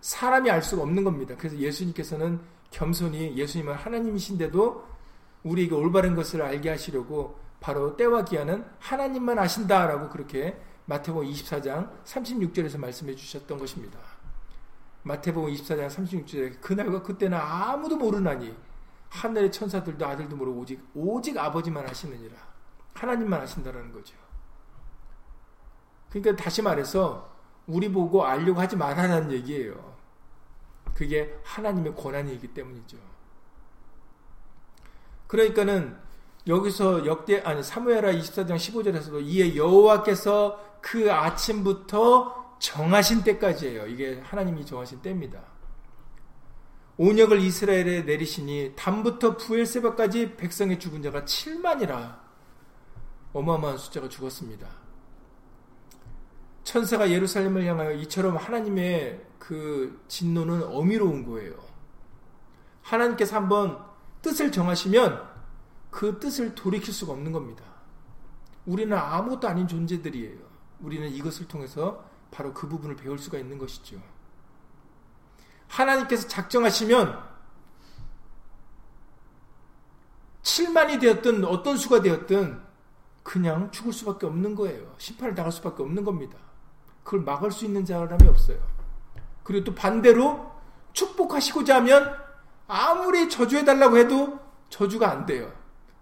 [0.00, 1.34] 사람이 알 수가 없는 겁니다.
[1.38, 4.84] 그래서 예수님께서는 겸손히 예수님은 하나님이신데도
[5.42, 13.14] 우리에게 올바른 것을 알게 하시려고 바로 때와 기한은 하나님만 아신다라고 그렇게 마태복음 24장 36절에서 말씀해
[13.14, 13.98] 주셨던 것입니다.
[15.02, 18.54] 마태복음 24장 36절에 그날과 그때는 아무도 모르나니
[19.10, 22.36] 하늘의 천사들도 아들도 모르고 오직 오직 아버지만 아시느니라.
[22.94, 24.14] 하나님만 아신다라는 거죠.
[26.10, 27.30] 그러니까 다시 말해서
[27.66, 29.96] 우리 보고 알려고 하지 말라는 얘기예요.
[30.94, 33.09] 그게 하나님의 권한이기 때문이죠.
[35.30, 35.96] 그러니까는
[36.48, 43.86] 여기서 역대 아니 사무엘하 24장 15절에서도 이에 여호와께서 그 아침부터 정하신 때까지예요.
[43.86, 45.40] 이게 하나님이 정하신 때입니다.
[46.96, 52.18] 온역을 이스라엘에 내리시니 담부터 부엘세바까지 백성의 죽은 자가 7만이라
[53.32, 54.66] 어마어마한 숫자가 죽었습니다.
[56.64, 61.54] 천사가 예루살렘을 향하여 이처럼 하나님의 그 진노는 어미로운 거예요.
[62.82, 63.89] 하나님께서 한번
[64.22, 65.28] 뜻을 정하시면
[65.90, 67.64] 그 뜻을 돌이킬 수가 없는 겁니다.
[68.66, 70.38] 우리는 아무것도 아닌 존재들이에요.
[70.80, 74.00] 우리는 이것을 통해서 바로 그 부분을 배울 수가 있는 것이죠.
[75.68, 77.30] 하나님께서 작정하시면
[80.42, 82.60] 7만이 되었든 어떤 수가 되었든
[83.22, 84.94] 그냥 죽을 수밖에 없는 거예요.
[84.98, 86.38] 심판을 당할 수밖에 없는 겁니다.
[87.04, 88.58] 그걸 막을 수 있는 사람이 없어요.
[89.42, 90.50] 그리고 또 반대로
[90.92, 92.16] 축복하시고자 하면
[92.70, 95.52] 아무리 저주해달라고 해도 저주가 안 돼요.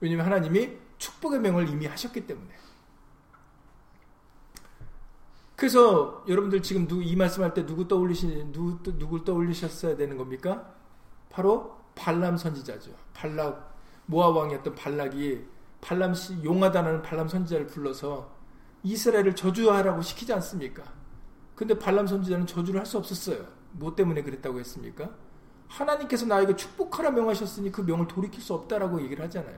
[0.00, 2.54] 왜냐하면 하나님이 축복의 명을 이미 하셨기 때문에.
[5.56, 10.74] 그래서 여러분들 지금 누, 이 말씀할 때 누구 떠올리시 누구 누굴 떠올리셨어야 되는 겁니까?
[11.30, 12.92] 바로 발람 선지자죠.
[13.14, 13.76] 발락
[14.06, 15.46] 모압 왕이었던 발락이
[15.80, 18.30] 발람 씨 용하다는 발람 선지자를 불러서
[18.82, 20.84] 이스라엘을 저주하라고 시키지 않습니까?
[21.56, 23.46] 근데 발람 선지자는 저주를 할 수 없었어요.
[23.72, 25.10] 뭐 때문에 그랬다고 했습니까?
[25.68, 29.56] 하나님께서 나에게 축복하라 명하셨으니 그 명을 돌이킬 수 없다라고 얘기를 하잖아요.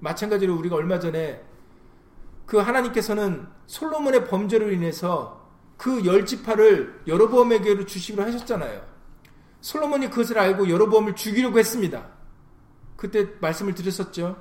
[0.00, 1.42] 마찬가지로 우리가 얼마 전에
[2.46, 8.82] 그 하나님께서는 솔로몬의 범죄로 인해서 그 열지파를 여로보암에게로 주시기로 하셨잖아요.
[9.60, 12.06] 솔로몬이 그것을 알고 여로보암을 죽이려고 했습니다.
[12.96, 14.36] 그때 말씀을 드렸었죠.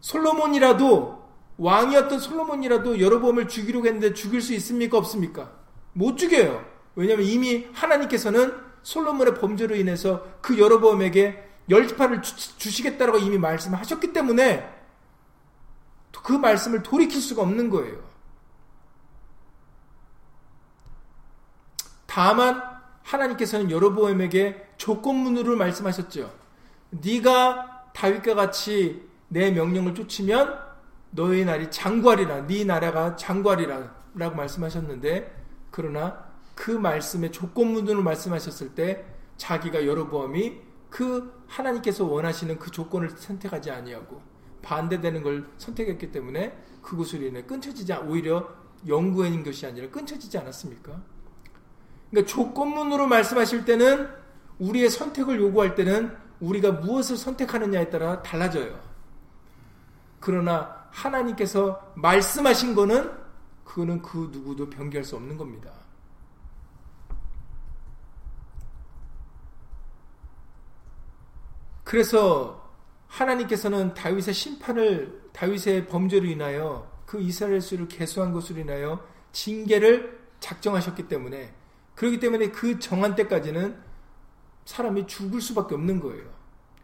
[0.00, 1.24] 솔로몬이라도
[1.56, 5.52] 왕이었던 솔로몬이라도 여로보암을 죽이려고 했는데 죽일 수 있습니까 없습니까?
[5.94, 6.64] 못 죽여요.
[6.96, 14.72] 왜냐하면 이미 하나님께서는 솔로몬의 범죄로 인해서 그 여로보암에게 열지파를 주시겠다라고 이미 말씀하셨기 때문에
[16.22, 17.98] 그 말씀을 돌이킬 수가 없는 거예요.
[22.06, 22.62] 다만
[23.02, 26.32] 하나님께서는 여로보암에게 조건문으로 말씀하셨죠.
[26.90, 30.58] 네가 다윗과 같이 내 명령을 쫓으면
[31.10, 36.23] 너의 날이 장관이라 네 나라가 장관이라라고 말씀하셨는데 그러나
[36.54, 39.04] 그 말씀의 조건문으로 말씀하셨을 때
[39.36, 44.22] 자기가 여로보암이 그 하나님께서 원하시는 그 조건을 선택하지 아니하고
[44.62, 48.48] 반대되는 걸 선택했기 때문에 그곳으로 인해 끊쳐지지 오히려
[48.86, 51.02] 영구인 것이 아니라 끊쳐지지 않았습니까?
[52.10, 54.08] 그러니까 조건문으로 말씀하실 때는
[54.58, 58.78] 우리의 선택을 요구할 때는 우리가 무엇을 선택하느냐에 따라 달라져요.
[60.20, 63.10] 그러나 하나님께서 말씀하신 거는
[63.64, 65.70] 그거는 그 누구도 변기할 수 없는 겁니다.
[71.84, 72.72] 그래서
[73.06, 81.54] 하나님께서는 다윗의 심판을 다윗의 범죄로 인하여 그 이스라엘 수를 개수한 것으로 인하여 징계를 작정하셨기 때문에
[81.94, 83.80] 그렇기 때문에 그 정한 때까지는
[84.64, 86.24] 사람이 죽을 수밖에 없는 거예요.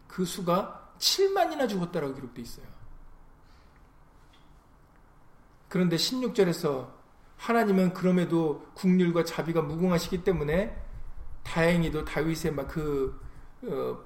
[0.07, 2.65] 그 수가 7만이나 죽었다라고 기록되어 있어요.
[5.67, 6.89] 그런데 16절에서
[7.37, 10.79] 하나님은 그럼에도 국률과 자비가 무궁하시기 때문에
[11.43, 13.30] 다행히도 다윗의 어,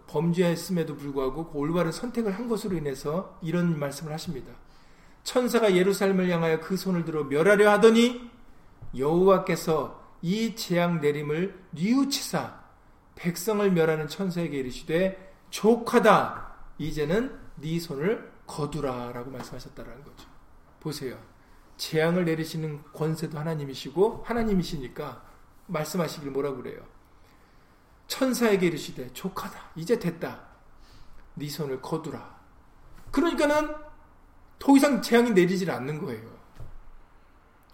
[0.07, 4.51] 범죄했음에도 불구하고 그 올바른 선택을 한 것으로 인해서 이런 말씀을 하십니다.
[5.23, 8.29] 천사가 예루살렘을 향하여 그 손을 들어 멸하려 하더니
[8.95, 12.63] 여호와께서 이 재앙 내림을 뉘우치사
[13.15, 20.27] 백성을 멸하는 천사에게 이르시되 족하다 이제는 네 손을 거두라라고 말씀하셨다라는 거죠.
[20.79, 21.17] 보세요.
[21.77, 25.23] 재앙을 내리시는 권세도 하나님이시고 하나님이시니까
[25.67, 26.94] 말씀하시길 뭐라고 그래요?
[28.07, 30.41] 천사에게 이르시되 족하다 이제 됐다.
[31.35, 32.35] 네 손을 거두라.
[33.11, 33.75] 그러니까는
[34.59, 36.35] 더 이상 재앙이 내리질 않는 거예요.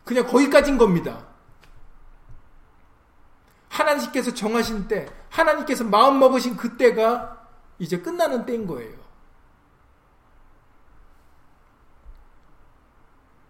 [0.04, 1.28] 그냥 거기까지인 겁니다.
[3.70, 7.48] 하나님께서 정하신 때 하나님께서 마음 먹으신 그때가
[7.80, 9.00] 이제 끝나는 때인 거예요.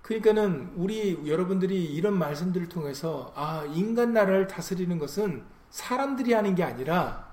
[0.01, 7.31] 그러니까는 우리 여러분들이 이런 말씀들을 통해서 아 인간 나라를 다스리는 것은 사람들이 하는 게 아니라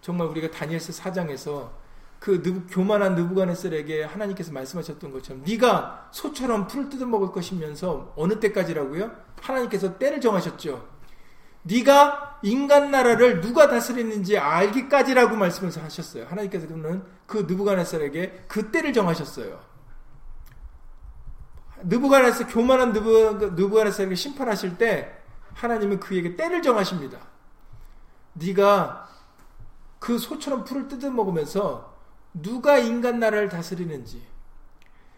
[0.00, 1.70] 정말 우리가 다니엘서 4장에서
[2.18, 9.10] 그 느부, 교만한 느부갓네살에게 하나님께서 말씀하셨던 것처럼 네가 소처럼 풀을 뜯어 먹을 것이면서 어느 때까지라고요?
[9.42, 10.88] 하나님께서 때를 정하셨죠.
[11.64, 16.26] 네가 인간 나라를 누가 다스리는지 알기까지라고 말씀을 하셨어요.
[16.26, 19.60] 하나님께서는 그 느부갓네살에게 그 때를 정하셨어요.
[21.82, 25.12] 느부갓네살 교만한 느부, 느부갓네살에게 심판하실 때
[25.54, 27.33] 하나님은 그에게 때를 정하십니다.
[28.34, 29.08] 네가
[29.98, 31.94] 그 소처럼 풀을 뜯어 먹으면서
[32.34, 34.22] 누가 인간 나라를 다스리는지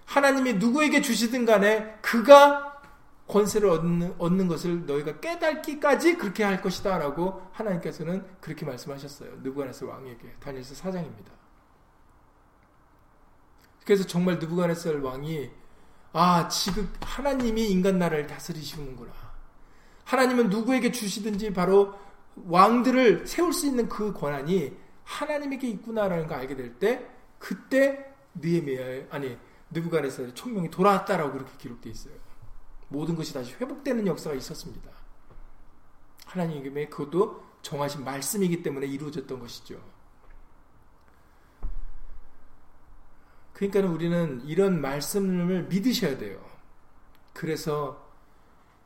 [0.04, 2.80] 하나님이 누구에게 주시든 간에 그가
[3.26, 9.38] 권세를 얻는, 얻는 것을 너희가 깨닫기까지 그렇게 할 것이다 라고 하나님께서는 그렇게 말씀하셨어요.
[9.42, 11.34] 느부갓네살 왕에게 다니엘서 4장입니다.
[13.84, 15.50] 그래서 정말 느부갓네살 왕이
[16.12, 19.12] 아 지금 하나님이 인간 나라를 다스리시는구나.
[20.04, 21.98] 하나님은 누구에게 주시든지 바로
[22.36, 27.06] 왕들을 세울 수 있는 그 권한이 하나님에게 있구나라는 걸 알게 될 때
[27.38, 29.36] 그때 느헤미야 아니
[29.70, 32.14] 느부갓네살의 총명이 돌아왔다라고 그렇게 기록되어 있어요.
[32.88, 34.90] 모든 것이 다시 회복되는 역사가 있었습니다.
[36.26, 39.80] 하나님의 그것도 정하신 말씀이기 때문에 이루어졌던 것이죠.
[43.52, 46.44] 그러니까 우리는 이런 말씀을 믿으셔야 돼요.
[47.32, 48.05] 그래서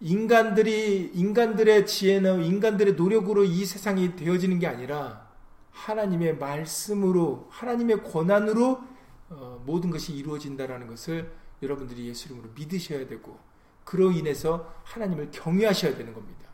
[0.01, 5.28] 인간들이 인간들의 지혜나 인간들의 노력으로 이 세상이 되어지는 게 아니라
[5.72, 8.82] 하나님의 말씀으로 하나님의 권한으로
[9.28, 11.32] 어, 모든 것이 이루어진다라는 것을
[11.62, 13.38] 여러분들이 예수 이름으로 믿으셔야 되고
[13.84, 16.48] 그로 인해서 하나님을 경외하셔야 되는 겁니다.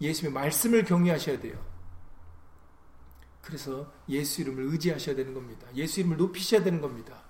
[0.00, 1.58] 예수님의 말씀을 경외하셔야 돼요.
[3.42, 5.66] 그래서 예수 이름을 의지하셔야 되는 겁니다.
[5.74, 7.22] 예수 이름을 높이셔야 되는 겁니다.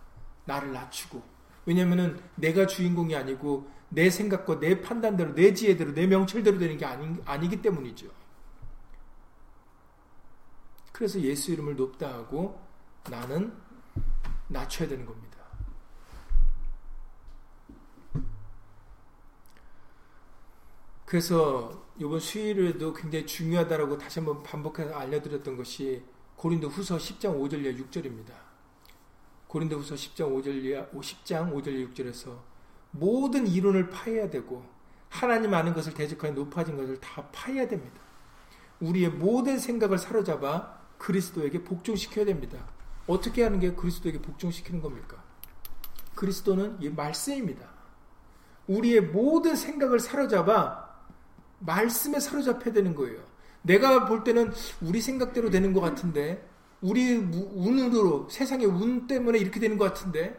[0.45, 1.23] 나를 낮추고.
[1.65, 7.17] 왜냐면은 내가 주인공이 아니고 내 생각과 내 판단대로, 내 지혜대로, 내 명철대로 되는 게 아니,
[7.25, 8.09] 아니기 때문이죠.
[10.93, 12.61] 그래서 예수 이름을 높다 하고
[13.09, 13.53] 나는
[14.49, 15.39] 낮춰야 되는 겁니다.
[21.05, 26.03] 그래서 이번 수요일에도 굉장히 중요하다라고 다시 한번 반복해서 알려드렸던 것이
[26.37, 28.33] 고린도 후서 10장 5절 이하 6절입니다.
[29.47, 32.48] 고린도 후서 10장 5절 이하 10장 5절 이하 6절에서
[32.91, 34.65] 모든 이론을 파해야 되고
[35.09, 38.01] 하나님 아는 것을 대적하여 높아진 것을 다 파해야 됩니다.
[38.81, 42.59] 우리의 모든 생각을 사로잡아 그리스도에게 복종시켜야 됩니다.
[43.07, 45.23] 어떻게 하는 게 그리스도에게 복종시키는 겁니까?
[46.15, 47.67] 그리스도는 이 말씀입니다.
[48.67, 50.89] 우리의 모든 생각을 사로잡아
[51.61, 53.21] 말씀에 사로잡혀야 되는 거예요.
[53.63, 56.47] 내가 볼 때는 우리 생각대로 되는 것 같은데,
[56.81, 60.39] 우리 운으로, 세상의 운 때문에 이렇게 되는 것 같은데,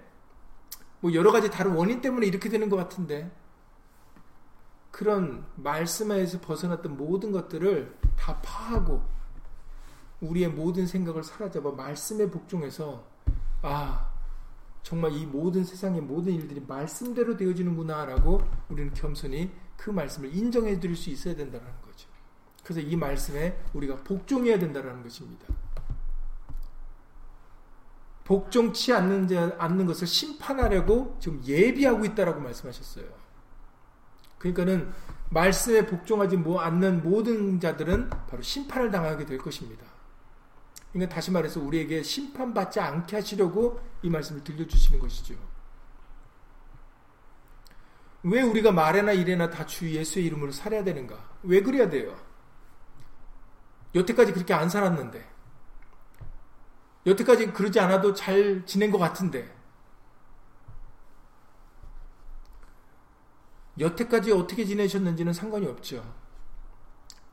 [1.01, 3.31] 뭐 여러 가지 다른 원인 때문에 이렇게 되는 것 같은데,
[4.91, 9.01] 그런 말씀에서 벗어났던 모든 것들을 다 파하고,
[10.21, 13.05] 우리의 모든 생각을 사로잡아 말씀에 복종해서,
[13.61, 14.09] 아,
[14.83, 21.09] 정말 이 모든 세상의 모든 일들이 말씀대로 되어지는구나라고 우리는 겸손히 그 말씀을 인정해 드릴 수
[21.09, 22.09] 있어야 된다는 거죠.
[22.63, 25.47] 그래서 이 말씀에 우리가 복종해야 된다는 것입니다.
[28.29, 33.05] 복종치 않는, 자, 않는 것을 심판하려고 지금 예비하고 있다라고 말씀하셨어요.
[34.37, 34.93] 그러니까는
[35.31, 39.83] 말씀에 복종하지 뭐 않는 모든 자들은 바로 심판을 당하게 될 것입니다.
[40.93, 45.33] 그러니까 다시 말해서 우리에게 심판받지 않게 하시려고 이 말씀을 들려주시는 것이죠.
[48.21, 51.17] 왜 우리가 말에나 일에나 다 주 예수의 이름으로 살아야 되는가?
[51.41, 52.15] 왜 그래야 돼요?
[53.95, 55.28] 여태까지 그렇게 안 살았는데.
[57.05, 59.55] 여태까지 그러지 않아도 잘 지낸 것 같은데.
[63.79, 66.03] 여태까지 어떻게 지내셨는지는 상관이 없죠.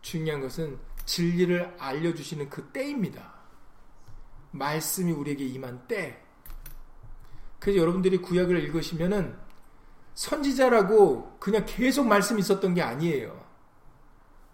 [0.00, 3.34] 중요한 것은 진리를 알려주시는 그 때입니다.
[4.52, 6.22] 말씀이 우리에게 임한 때.
[7.58, 9.36] 그래서 여러분들이 구약을 읽으시면은
[10.14, 13.44] 선지자라고 그냥 계속 말씀이 있었던 게 아니에요.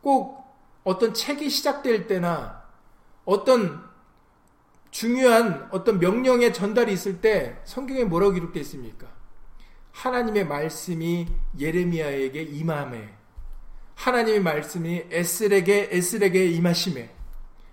[0.00, 0.42] 꼭
[0.84, 2.62] 어떤 책이 시작될 때나
[3.24, 3.91] 어떤
[4.92, 9.08] 중요한 어떤 명령의 전달이 있을 때 성경에 뭐라고 기록되어 있습니까?
[9.90, 11.26] 하나님의 말씀이
[11.58, 13.14] 예레미야에게 임함에
[13.94, 17.10] 하나님의 말씀이 에스에게 에스에게 임하심에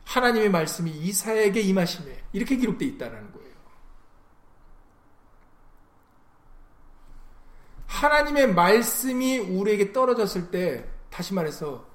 [0.05, 3.49] 하나님의 말씀이 이사에게 임하심에 이렇게 기록되어 있다는 거예요.
[7.85, 11.85] 하나님의 말씀이 우리에게 떨어졌을 때, 다시 말해서,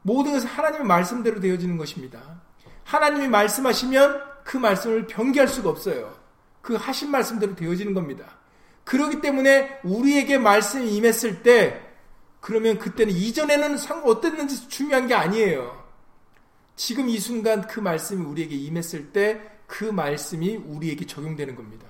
[0.00, 2.40] 모든 것은 하나님의 말씀대로 되어지는 것입니다.
[2.84, 6.14] 하나님이 말씀하시면 그 말씀을 변기할 수가 없어요.
[6.60, 8.38] 그 하신 말씀대로 되어지는 겁니다.
[8.84, 11.80] 그렇기 때문에 우리에게 말씀이 임했을 때,
[12.40, 15.82] 그러면 그때는 이전에는 상 어땠는지 중요한 게 아니에요.
[16.74, 21.86] 지금 이 순간 그 말씀이 우리에게 임했을 때, 그 말씀이 우리에게 적용되는 겁니다.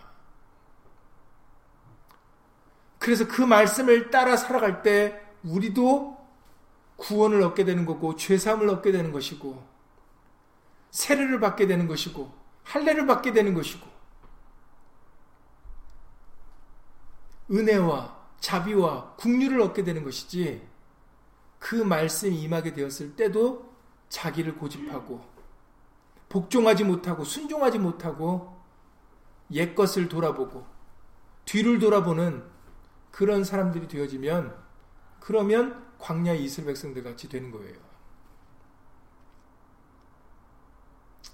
[2.98, 6.16] 그래서 그 말씀을 따라 살아갈 때 우리도
[6.96, 9.60] 구원을 얻게 되는 거고 죄 사함을 얻게 되는 것이고
[10.92, 12.32] 세례를 받게 되는 것이고
[12.64, 13.86] 할례를 받게 되는 것이고
[17.50, 20.66] 은혜와 자비와 국류를 얻게 되는 것이지
[21.58, 23.72] 그 말씀이 임하게 되었을 때도
[24.08, 25.24] 자기를 고집하고
[26.28, 28.60] 복종하지 못하고 순종하지 못하고
[29.50, 30.66] 옛것을 돌아보고
[31.44, 32.44] 뒤를 돌아보는
[33.10, 34.56] 그런 사람들이 되어지면
[35.20, 37.76] 그러면 광야 이스라엘 백성들 같이 되는 거예요.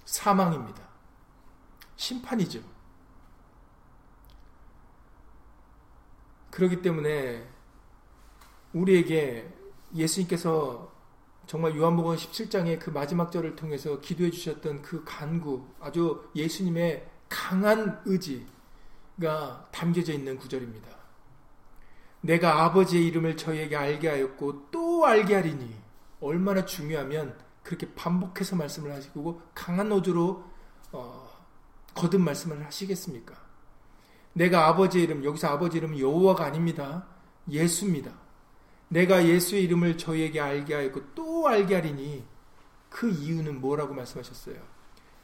[0.04, 0.87] 사망입니다.
[1.98, 2.60] 심판이죠.
[6.50, 7.46] 그렇기 때문에
[8.72, 9.52] 우리에게
[9.94, 10.92] 예수님께서
[11.46, 19.68] 정말 요한복음 17장의 그 마지막 절을 통해서 기도해 주셨던 그 간구, 아주 예수님의 강한 의지가
[19.72, 20.88] 담겨져 있는 구절입니다.
[22.20, 25.74] 내가 아버지의 이름을 저에게 알게 하였고 또 알게 하리니
[26.20, 30.44] 얼마나 중요하면 그렇게 반복해서 말씀을 하시고 강한 어조로
[30.92, 31.27] 어,
[31.98, 33.34] 거듭 말씀을 하시겠습니까?
[34.32, 37.06] 내가 아버지의 이름 여기서 아버지 이름은 여호와가 아닙니다.
[37.50, 38.12] 예수입니다.
[38.86, 42.24] 내가 예수의 이름을 저희에게 알게 하였고 또 알게 하리니
[42.88, 44.56] 그 이유는 뭐라고 말씀하셨어요?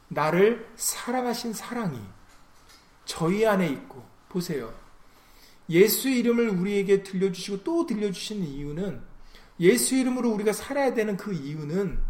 [0.08, 2.00] 나를 사랑하신 사랑이
[3.04, 4.74] 저희 안에 있고 보세요.
[5.70, 9.00] 예수 이름을 우리에게 들려주시고 또 들려주시는 이유는
[9.60, 12.00] 예수 이름으로 우리가 살아야 되는 그 이유는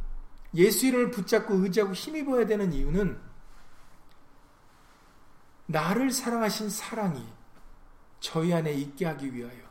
[0.55, 3.34] 예수 이름을 붙잡고 의지하고 힘입어야 되는 이유는
[5.67, 7.27] 나를 사랑하신 사랑이
[8.21, 9.63] 저희 안에 있게 하기 위하여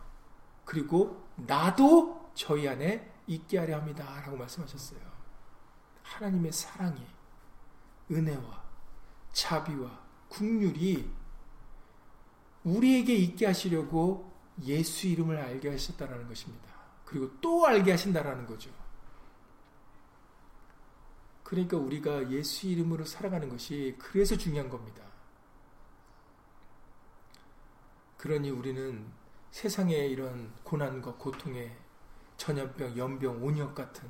[0.66, 4.22] 그리고 나도 저희 안에 있게 하려 합니다.
[4.22, 5.00] 라고 말씀하셨어요.
[6.04, 7.06] 하나님의 사랑이
[8.12, 8.64] 은혜와
[9.32, 11.10] 자비와 국률이
[12.64, 14.32] 우리에게 있게 하시려고
[14.64, 16.74] 예수 이름을 알게 하셨다라는 것입니다.
[17.06, 18.72] 그리고 또 알게 하신다라는 거죠.
[21.44, 25.04] 그러니까 우리가 예수 이름으로 살아가는 것이 그래서 중요한 겁니다.
[28.24, 29.06] 그러니 우리는
[29.52, 31.76] 세상의 이런 고난과 고통에
[32.38, 34.10] 전염병, 연병, 온역 같은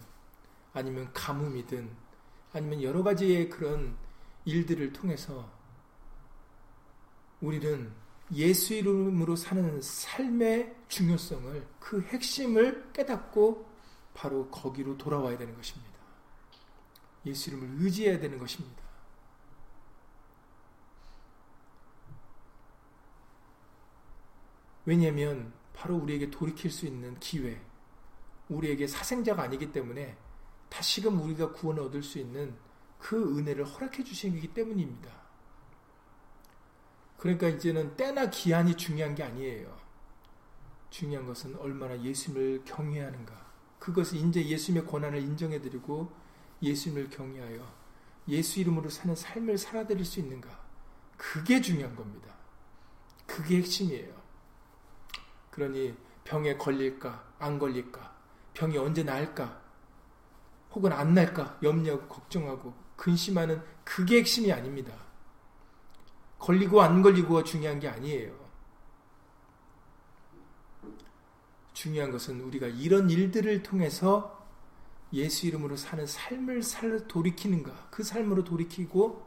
[0.72, 1.90] 아니면 가뭄이든
[2.52, 3.98] 아니면 여러 가지의 그런
[4.46, 5.52] 일들을 통해서
[7.42, 7.92] 우리는
[8.36, 13.68] 예수 이름으로 사는 삶의 중요성을 그 핵심을 깨닫고
[14.14, 15.92] 바로 거기로 돌아와야 되는 것입니다.
[17.26, 18.83] 예수 이름을 의지해야 되는 것입니다.
[24.86, 27.60] 왜냐하면 바로 우리에게 돌이킬 수 있는 기회,
[28.50, 30.18] 우리에게 사생자가 아니기 때문에
[30.70, 32.56] 다시금 우리가 구원을 얻을 수 있는
[33.00, 35.12] 그 은혜를 허락해 주시기 때문입니다.
[37.18, 39.78] 그러니까 이제는 때나 기한이 중요한 게 아니에요.
[40.90, 43.52] 중요한 것은 얼마나 예수님을 경외하는가.
[43.80, 46.12] 그것을 이제 예수님의 권한을 인정해 드리고
[46.62, 47.84] 예수님을 경외하여
[48.30, 50.64] 예수 이름으로 사는 삶을 살아드릴 수 있는가.
[51.18, 52.34] 그게 중요한 겁니다.
[53.26, 54.23] 그게 핵심이에요.
[55.54, 58.12] 그러니 병에 걸릴까, 안 걸릴까,
[58.56, 59.62] 병이 언제 나을까,
[60.72, 64.92] 혹은 안 날까 염려하고 걱정하고 근심하는 그게 핵심이 아닙니다.
[66.40, 68.34] 걸리고 안 걸리고가 중요한 게 아니에요.
[71.74, 74.44] 중요한 것은 우리가 이런 일들을 통해서
[75.14, 79.24] 예수 이름으로 사는 삶을 살 돌이키는가, 그 삶으로 돌이키고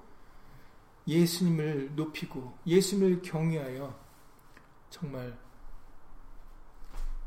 [1.07, 3.97] 예수님을 높이고 예수님을 경외하여
[4.91, 5.46] 정말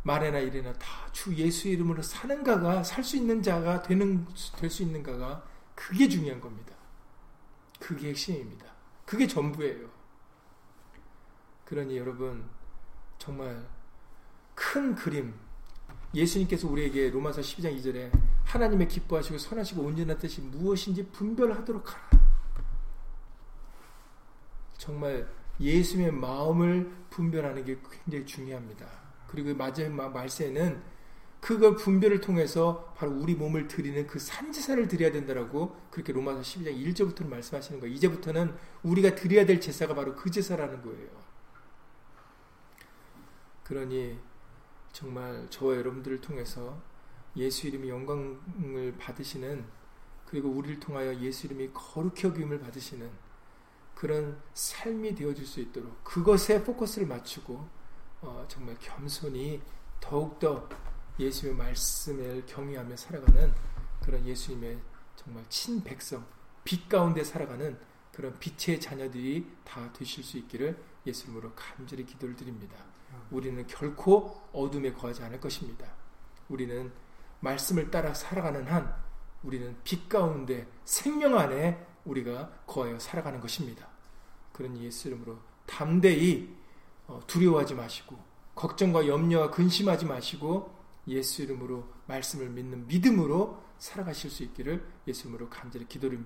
[0.10, 4.26] 말에나 이래나 다주 예수 이름으로 사는 가가 살 수 있는 자가 되는
[4.58, 5.44] 될 수 있는 가가
[5.76, 6.74] 그게 중요한 겁니다.
[7.80, 8.66] 그게 핵심입니다.
[9.06, 9.88] 그게 전부예요.
[11.66, 12.50] 그러니 여러분
[13.20, 13.68] 정말
[14.56, 15.34] 큰 그림
[16.14, 18.12] 예수님께서 우리에게 로마서 12장 2절에
[18.46, 22.10] 하나님의 기뻐하시고 선하시고 온전한 뜻이 무엇인지 분별하도록 하라.
[24.78, 25.30] 정말
[25.60, 28.99] 예수님의 마음을 분별하는 게 굉장히 중요합니다.
[29.30, 30.82] 그리고 마지막 말세는
[31.40, 37.28] 그걸 분별을 통해서 바로 우리 몸을 드리는 그 산제사를 드려야 된다라고 그렇게 로마서 12장 1절부터
[37.28, 37.96] 말씀하시는 거예요.
[37.96, 41.10] 이제부터는 우리가 드려야 될 제사가 바로 그 제사라는 거예요.
[43.64, 44.20] 그러니
[44.92, 46.82] 정말 저와 여러분들을 통해서
[47.38, 49.64] 예수 이름이 영광을 받으시는
[50.26, 53.10] 그리고 우리를 통하여 예수 이름이 거룩히 여김을 받으시는
[53.96, 57.79] 그런 삶이 되어질 수 있도록 그것에 포커스를 맞추고
[58.22, 59.62] 어, 정말 겸손히
[60.00, 60.68] 더욱더
[61.20, 63.54] 예수의 말씀을 경외하며 살아가는
[64.02, 64.80] 그런 예수님의
[65.16, 66.26] 정말 친백성,
[66.64, 67.78] 빛 가운데 살아가는
[68.12, 72.76] 그런 빛의 자녀들이 다 되실 수 있기를 예수님으로 간절히 기도를 드립니다.
[73.32, 75.88] 우리는 결코 어둠에 거하지 않을 것입니다.
[76.48, 76.92] 우리는
[77.40, 78.94] 말씀을 따라 살아가는 한
[79.44, 83.88] 우리는 빛 가운데 생명 안에 우리가 거하여 살아가는 것입니다.
[84.52, 86.59] 그런 예수 이름으로 담대히 어,
[87.28, 88.18] 두려워하지 마시고
[88.56, 95.88] 걱정과 염려와 근심하지 마시고 예수 이름으로 말씀을 믿는 믿음으로 살아가실 수 있기를 예수 이름으로 간절히
[95.88, 96.24] 기도를,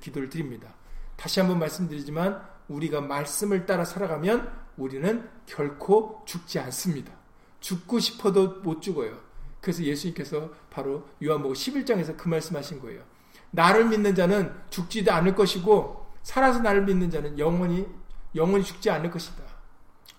[0.00, 0.74] 기도를 드립니다.
[1.16, 7.12] 다시 한번 말씀드리지만 우리가 말씀을 따라 살아가면 우리는 결코 죽지 않습니다.
[7.60, 9.18] 죽고 싶어도 못 죽어요.
[9.60, 13.02] 그래서 예수님께서 바로 요한복음 11장에서 그 말씀하신 거예요.
[13.50, 17.86] 나를 믿는 자는 죽지도 않을 것이고 살아서 나를 믿는 자는 영원히
[18.34, 19.43] 영원히 죽지 않을 것이다.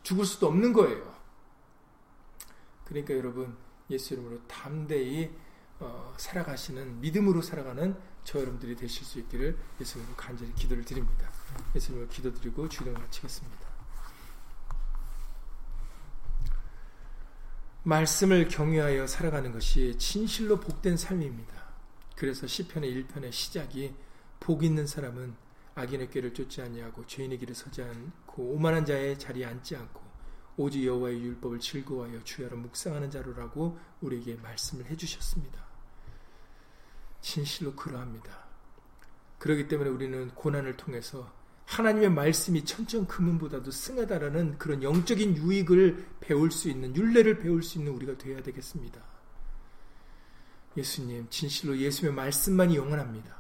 [0.06, 1.16] 죽을 수도 없는 거예요.
[2.86, 3.58] 그러니까 여러분
[3.90, 5.32] 예수 이름으로 담대히
[5.80, 11.30] 어, 살아가시는 믿음으로 살아가는 저 여러분들이 되실 수 있기를 예수님으로 간절히 기도를 드립니다.
[11.76, 13.66] 예수님으로 기도드리고 주를 마치겠습니다.
[17.84, 21.66] 말씀을 경외하여 살아가는 것이 진실로 복된 삶입니다.
[22.16, 23.94] 그래서 시편의 1편의 시작이
[24.40, 25.36] 복 있는 사람은
[25.74, 30.04] 악인의 길을 쫓지 아니하고 죄인의 길을 서지 않 고 오만한 자의 자리에 앉지 않고
[30.58, 35.66] 오직 여호와의 율법을 즐거워하여 주야로 묵상하는 자로라고 우리에게 말씀을 해주셨습니다.
[37.22, 38.46] 진실로 그러합니다.
[39.40, 41.34] 그렇기 때문에 우리는 고난을 통해서
[41.66, 47.94] 하나님의 말씀이 천천 금은보다도 승하다라는 그런 영적인 유익을 배울 수 있는 윤례를 배울 수 있는
[47.94, 49.02] 우리가 되어야 되겠습니다.
[50.78, 53.34] 예수님, 진실로 예수의 말씀만이 영원합니다.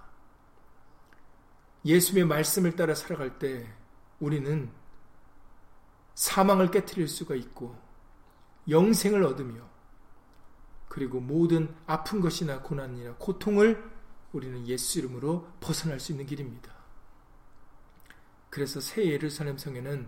[1.83, 3.67] 예수의 말씀을 따라 살아갈 때
[4.19, 4.71] 우리는
[6.15, 7.75] 사망을 깨뜨릴 수가 있고
[8.69, 9.61] 영생을 얻으며
[10.87, 13.83] 그리고 모든 아픈 것이나 고난이나 고통을
[14.31, 16.73] 우리는 예수 이름으로 벗어날 수 있는 길입니다.
[18.49, 20.07] 그래서 새 예루살렘 성에는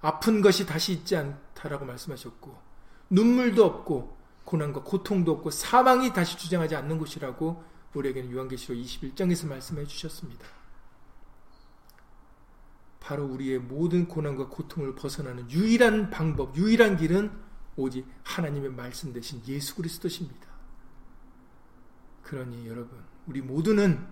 [0.00, 2.56] 아픈 것이 다시 있지 않다라고 말씀하셨고
[3.10, 7.62] 눈물도 없고 고난과 고통도 없고 사망이 다시 주장하지 않는 곳이라고
[7.94, 10.46] 우리에게는 요한계시록 21장에서 말씀해 주셨습니다.
[13.02, 17.32] 바로 우리의 모든 고난과 고통을 벗어나는 유일한 방법, 유일한 길은
[17.74, 20.46] 오직 하나님의 말씀 대신 예수 그리스도십니다.
[22.22, 22.96] 그러니 여러분,
[23.26, 24.06] 우리 모두는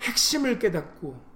[0.00, 1.34] 핵심을 깨닫고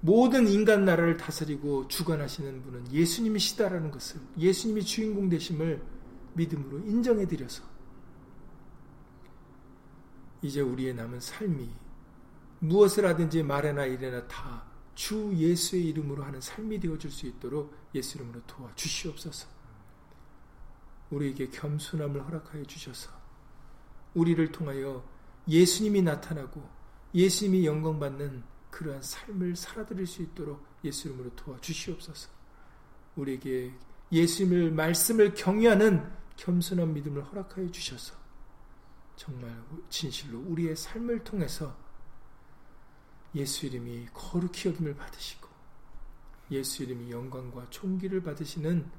[0.00, 5.82] 모든 인간 나라를 다스리고 주관하시는 분은 예수님이시다라는 것을 예수님이 주인공 되심을
[6.34, 7.62] 믿음으로 인정해 드려서
[10.42, 11.85] 이제 우리의 남은 삶이
[12.58, 18.40] 무엇을 하든지 말해나 이래나 다 주 예수의 이름으로 하는 삶이 되어줄 수 있도록 예수 이름으로
[18.46, 19.46] 도와 주시옵소서.
[21.10, 23.10] 우리에게 겸손함을 허락하여 주셔서
[24.14, 25.06] 우리를 통하여
[25.46, 26.66] 예수님이 나타나고
[27.14, 32.30] 예수님이 영광받는 그러한 삶을 살아드릴 수 있도록 예수 이름으로 도와주시옵소서.
[33.16, 33.72] 우리에게
[34.10, 38.14] 예수님을 말씀을 경외하는 겸손한 믿음을 허락하여 주셔서
[39.14, 41.85] 정말 진실로 우리의 삶을 통해서
[43.36, 45.48] 예수 이름이 거룩히 여김을 받으시고
[46.50, 48.90] 예수 이름이 영광과 존귀를 받으시는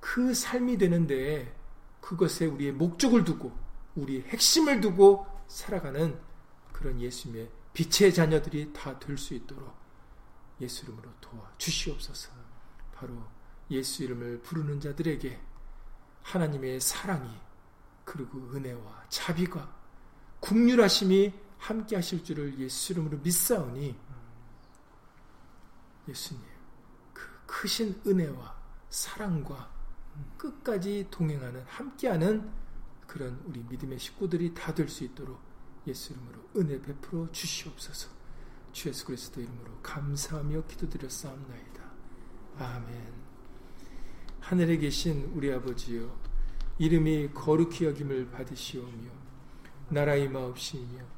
[0.00, 1.54] 그 삶이 되는데
[2.00, 3.52] 그것에 우리의 목적을 두고
[3.96, 6.18] 우리의 핵심을 두고 살아가는
[6.72, 9.76] 그런 예수님의 빛의 자녀들이 다 될 수 있도록
[10.60, 12.30] 예수 이름으로 도와 주시옵소서.
[12.94, 13.14] 바로
[13.70, 15.40] 예수 이름을 부르는 자들에게
[16.22, 17.30] 하나님의 사랑이
[18.04, 19.76] 그리고 은혜와 자비가
[20.40, 23.96] 국률하심이 함께 하실 줄을 예수 이름으로 믿사오니
[26.08, 26.42] 예수님
[27.12, 28.56] 그 크신 은혜와
[28.88, 29.70] 사랑과
[30.36, 32.50] 끝까지 동행하는 함께하는
[33.06, 35.40] 그런 우리 믿음의 식구들이 다 될 수 있도록
[35.86, 38.10] 예수 이름으로 은혜 베풀어 주시옵소서.
[38.72, 41.82] 주 예수 그리스도 이름으로 감사하며 기도드렸사옵나이다.
[42.58, 43.12] 아멘.
[44.40, 46.14] 하늘에 계신 우리 아버지여
[46.78, 49.10] 이름이 거룩히 여김을 받으시오며
[49.90, 51.17] 나라의 마옵시며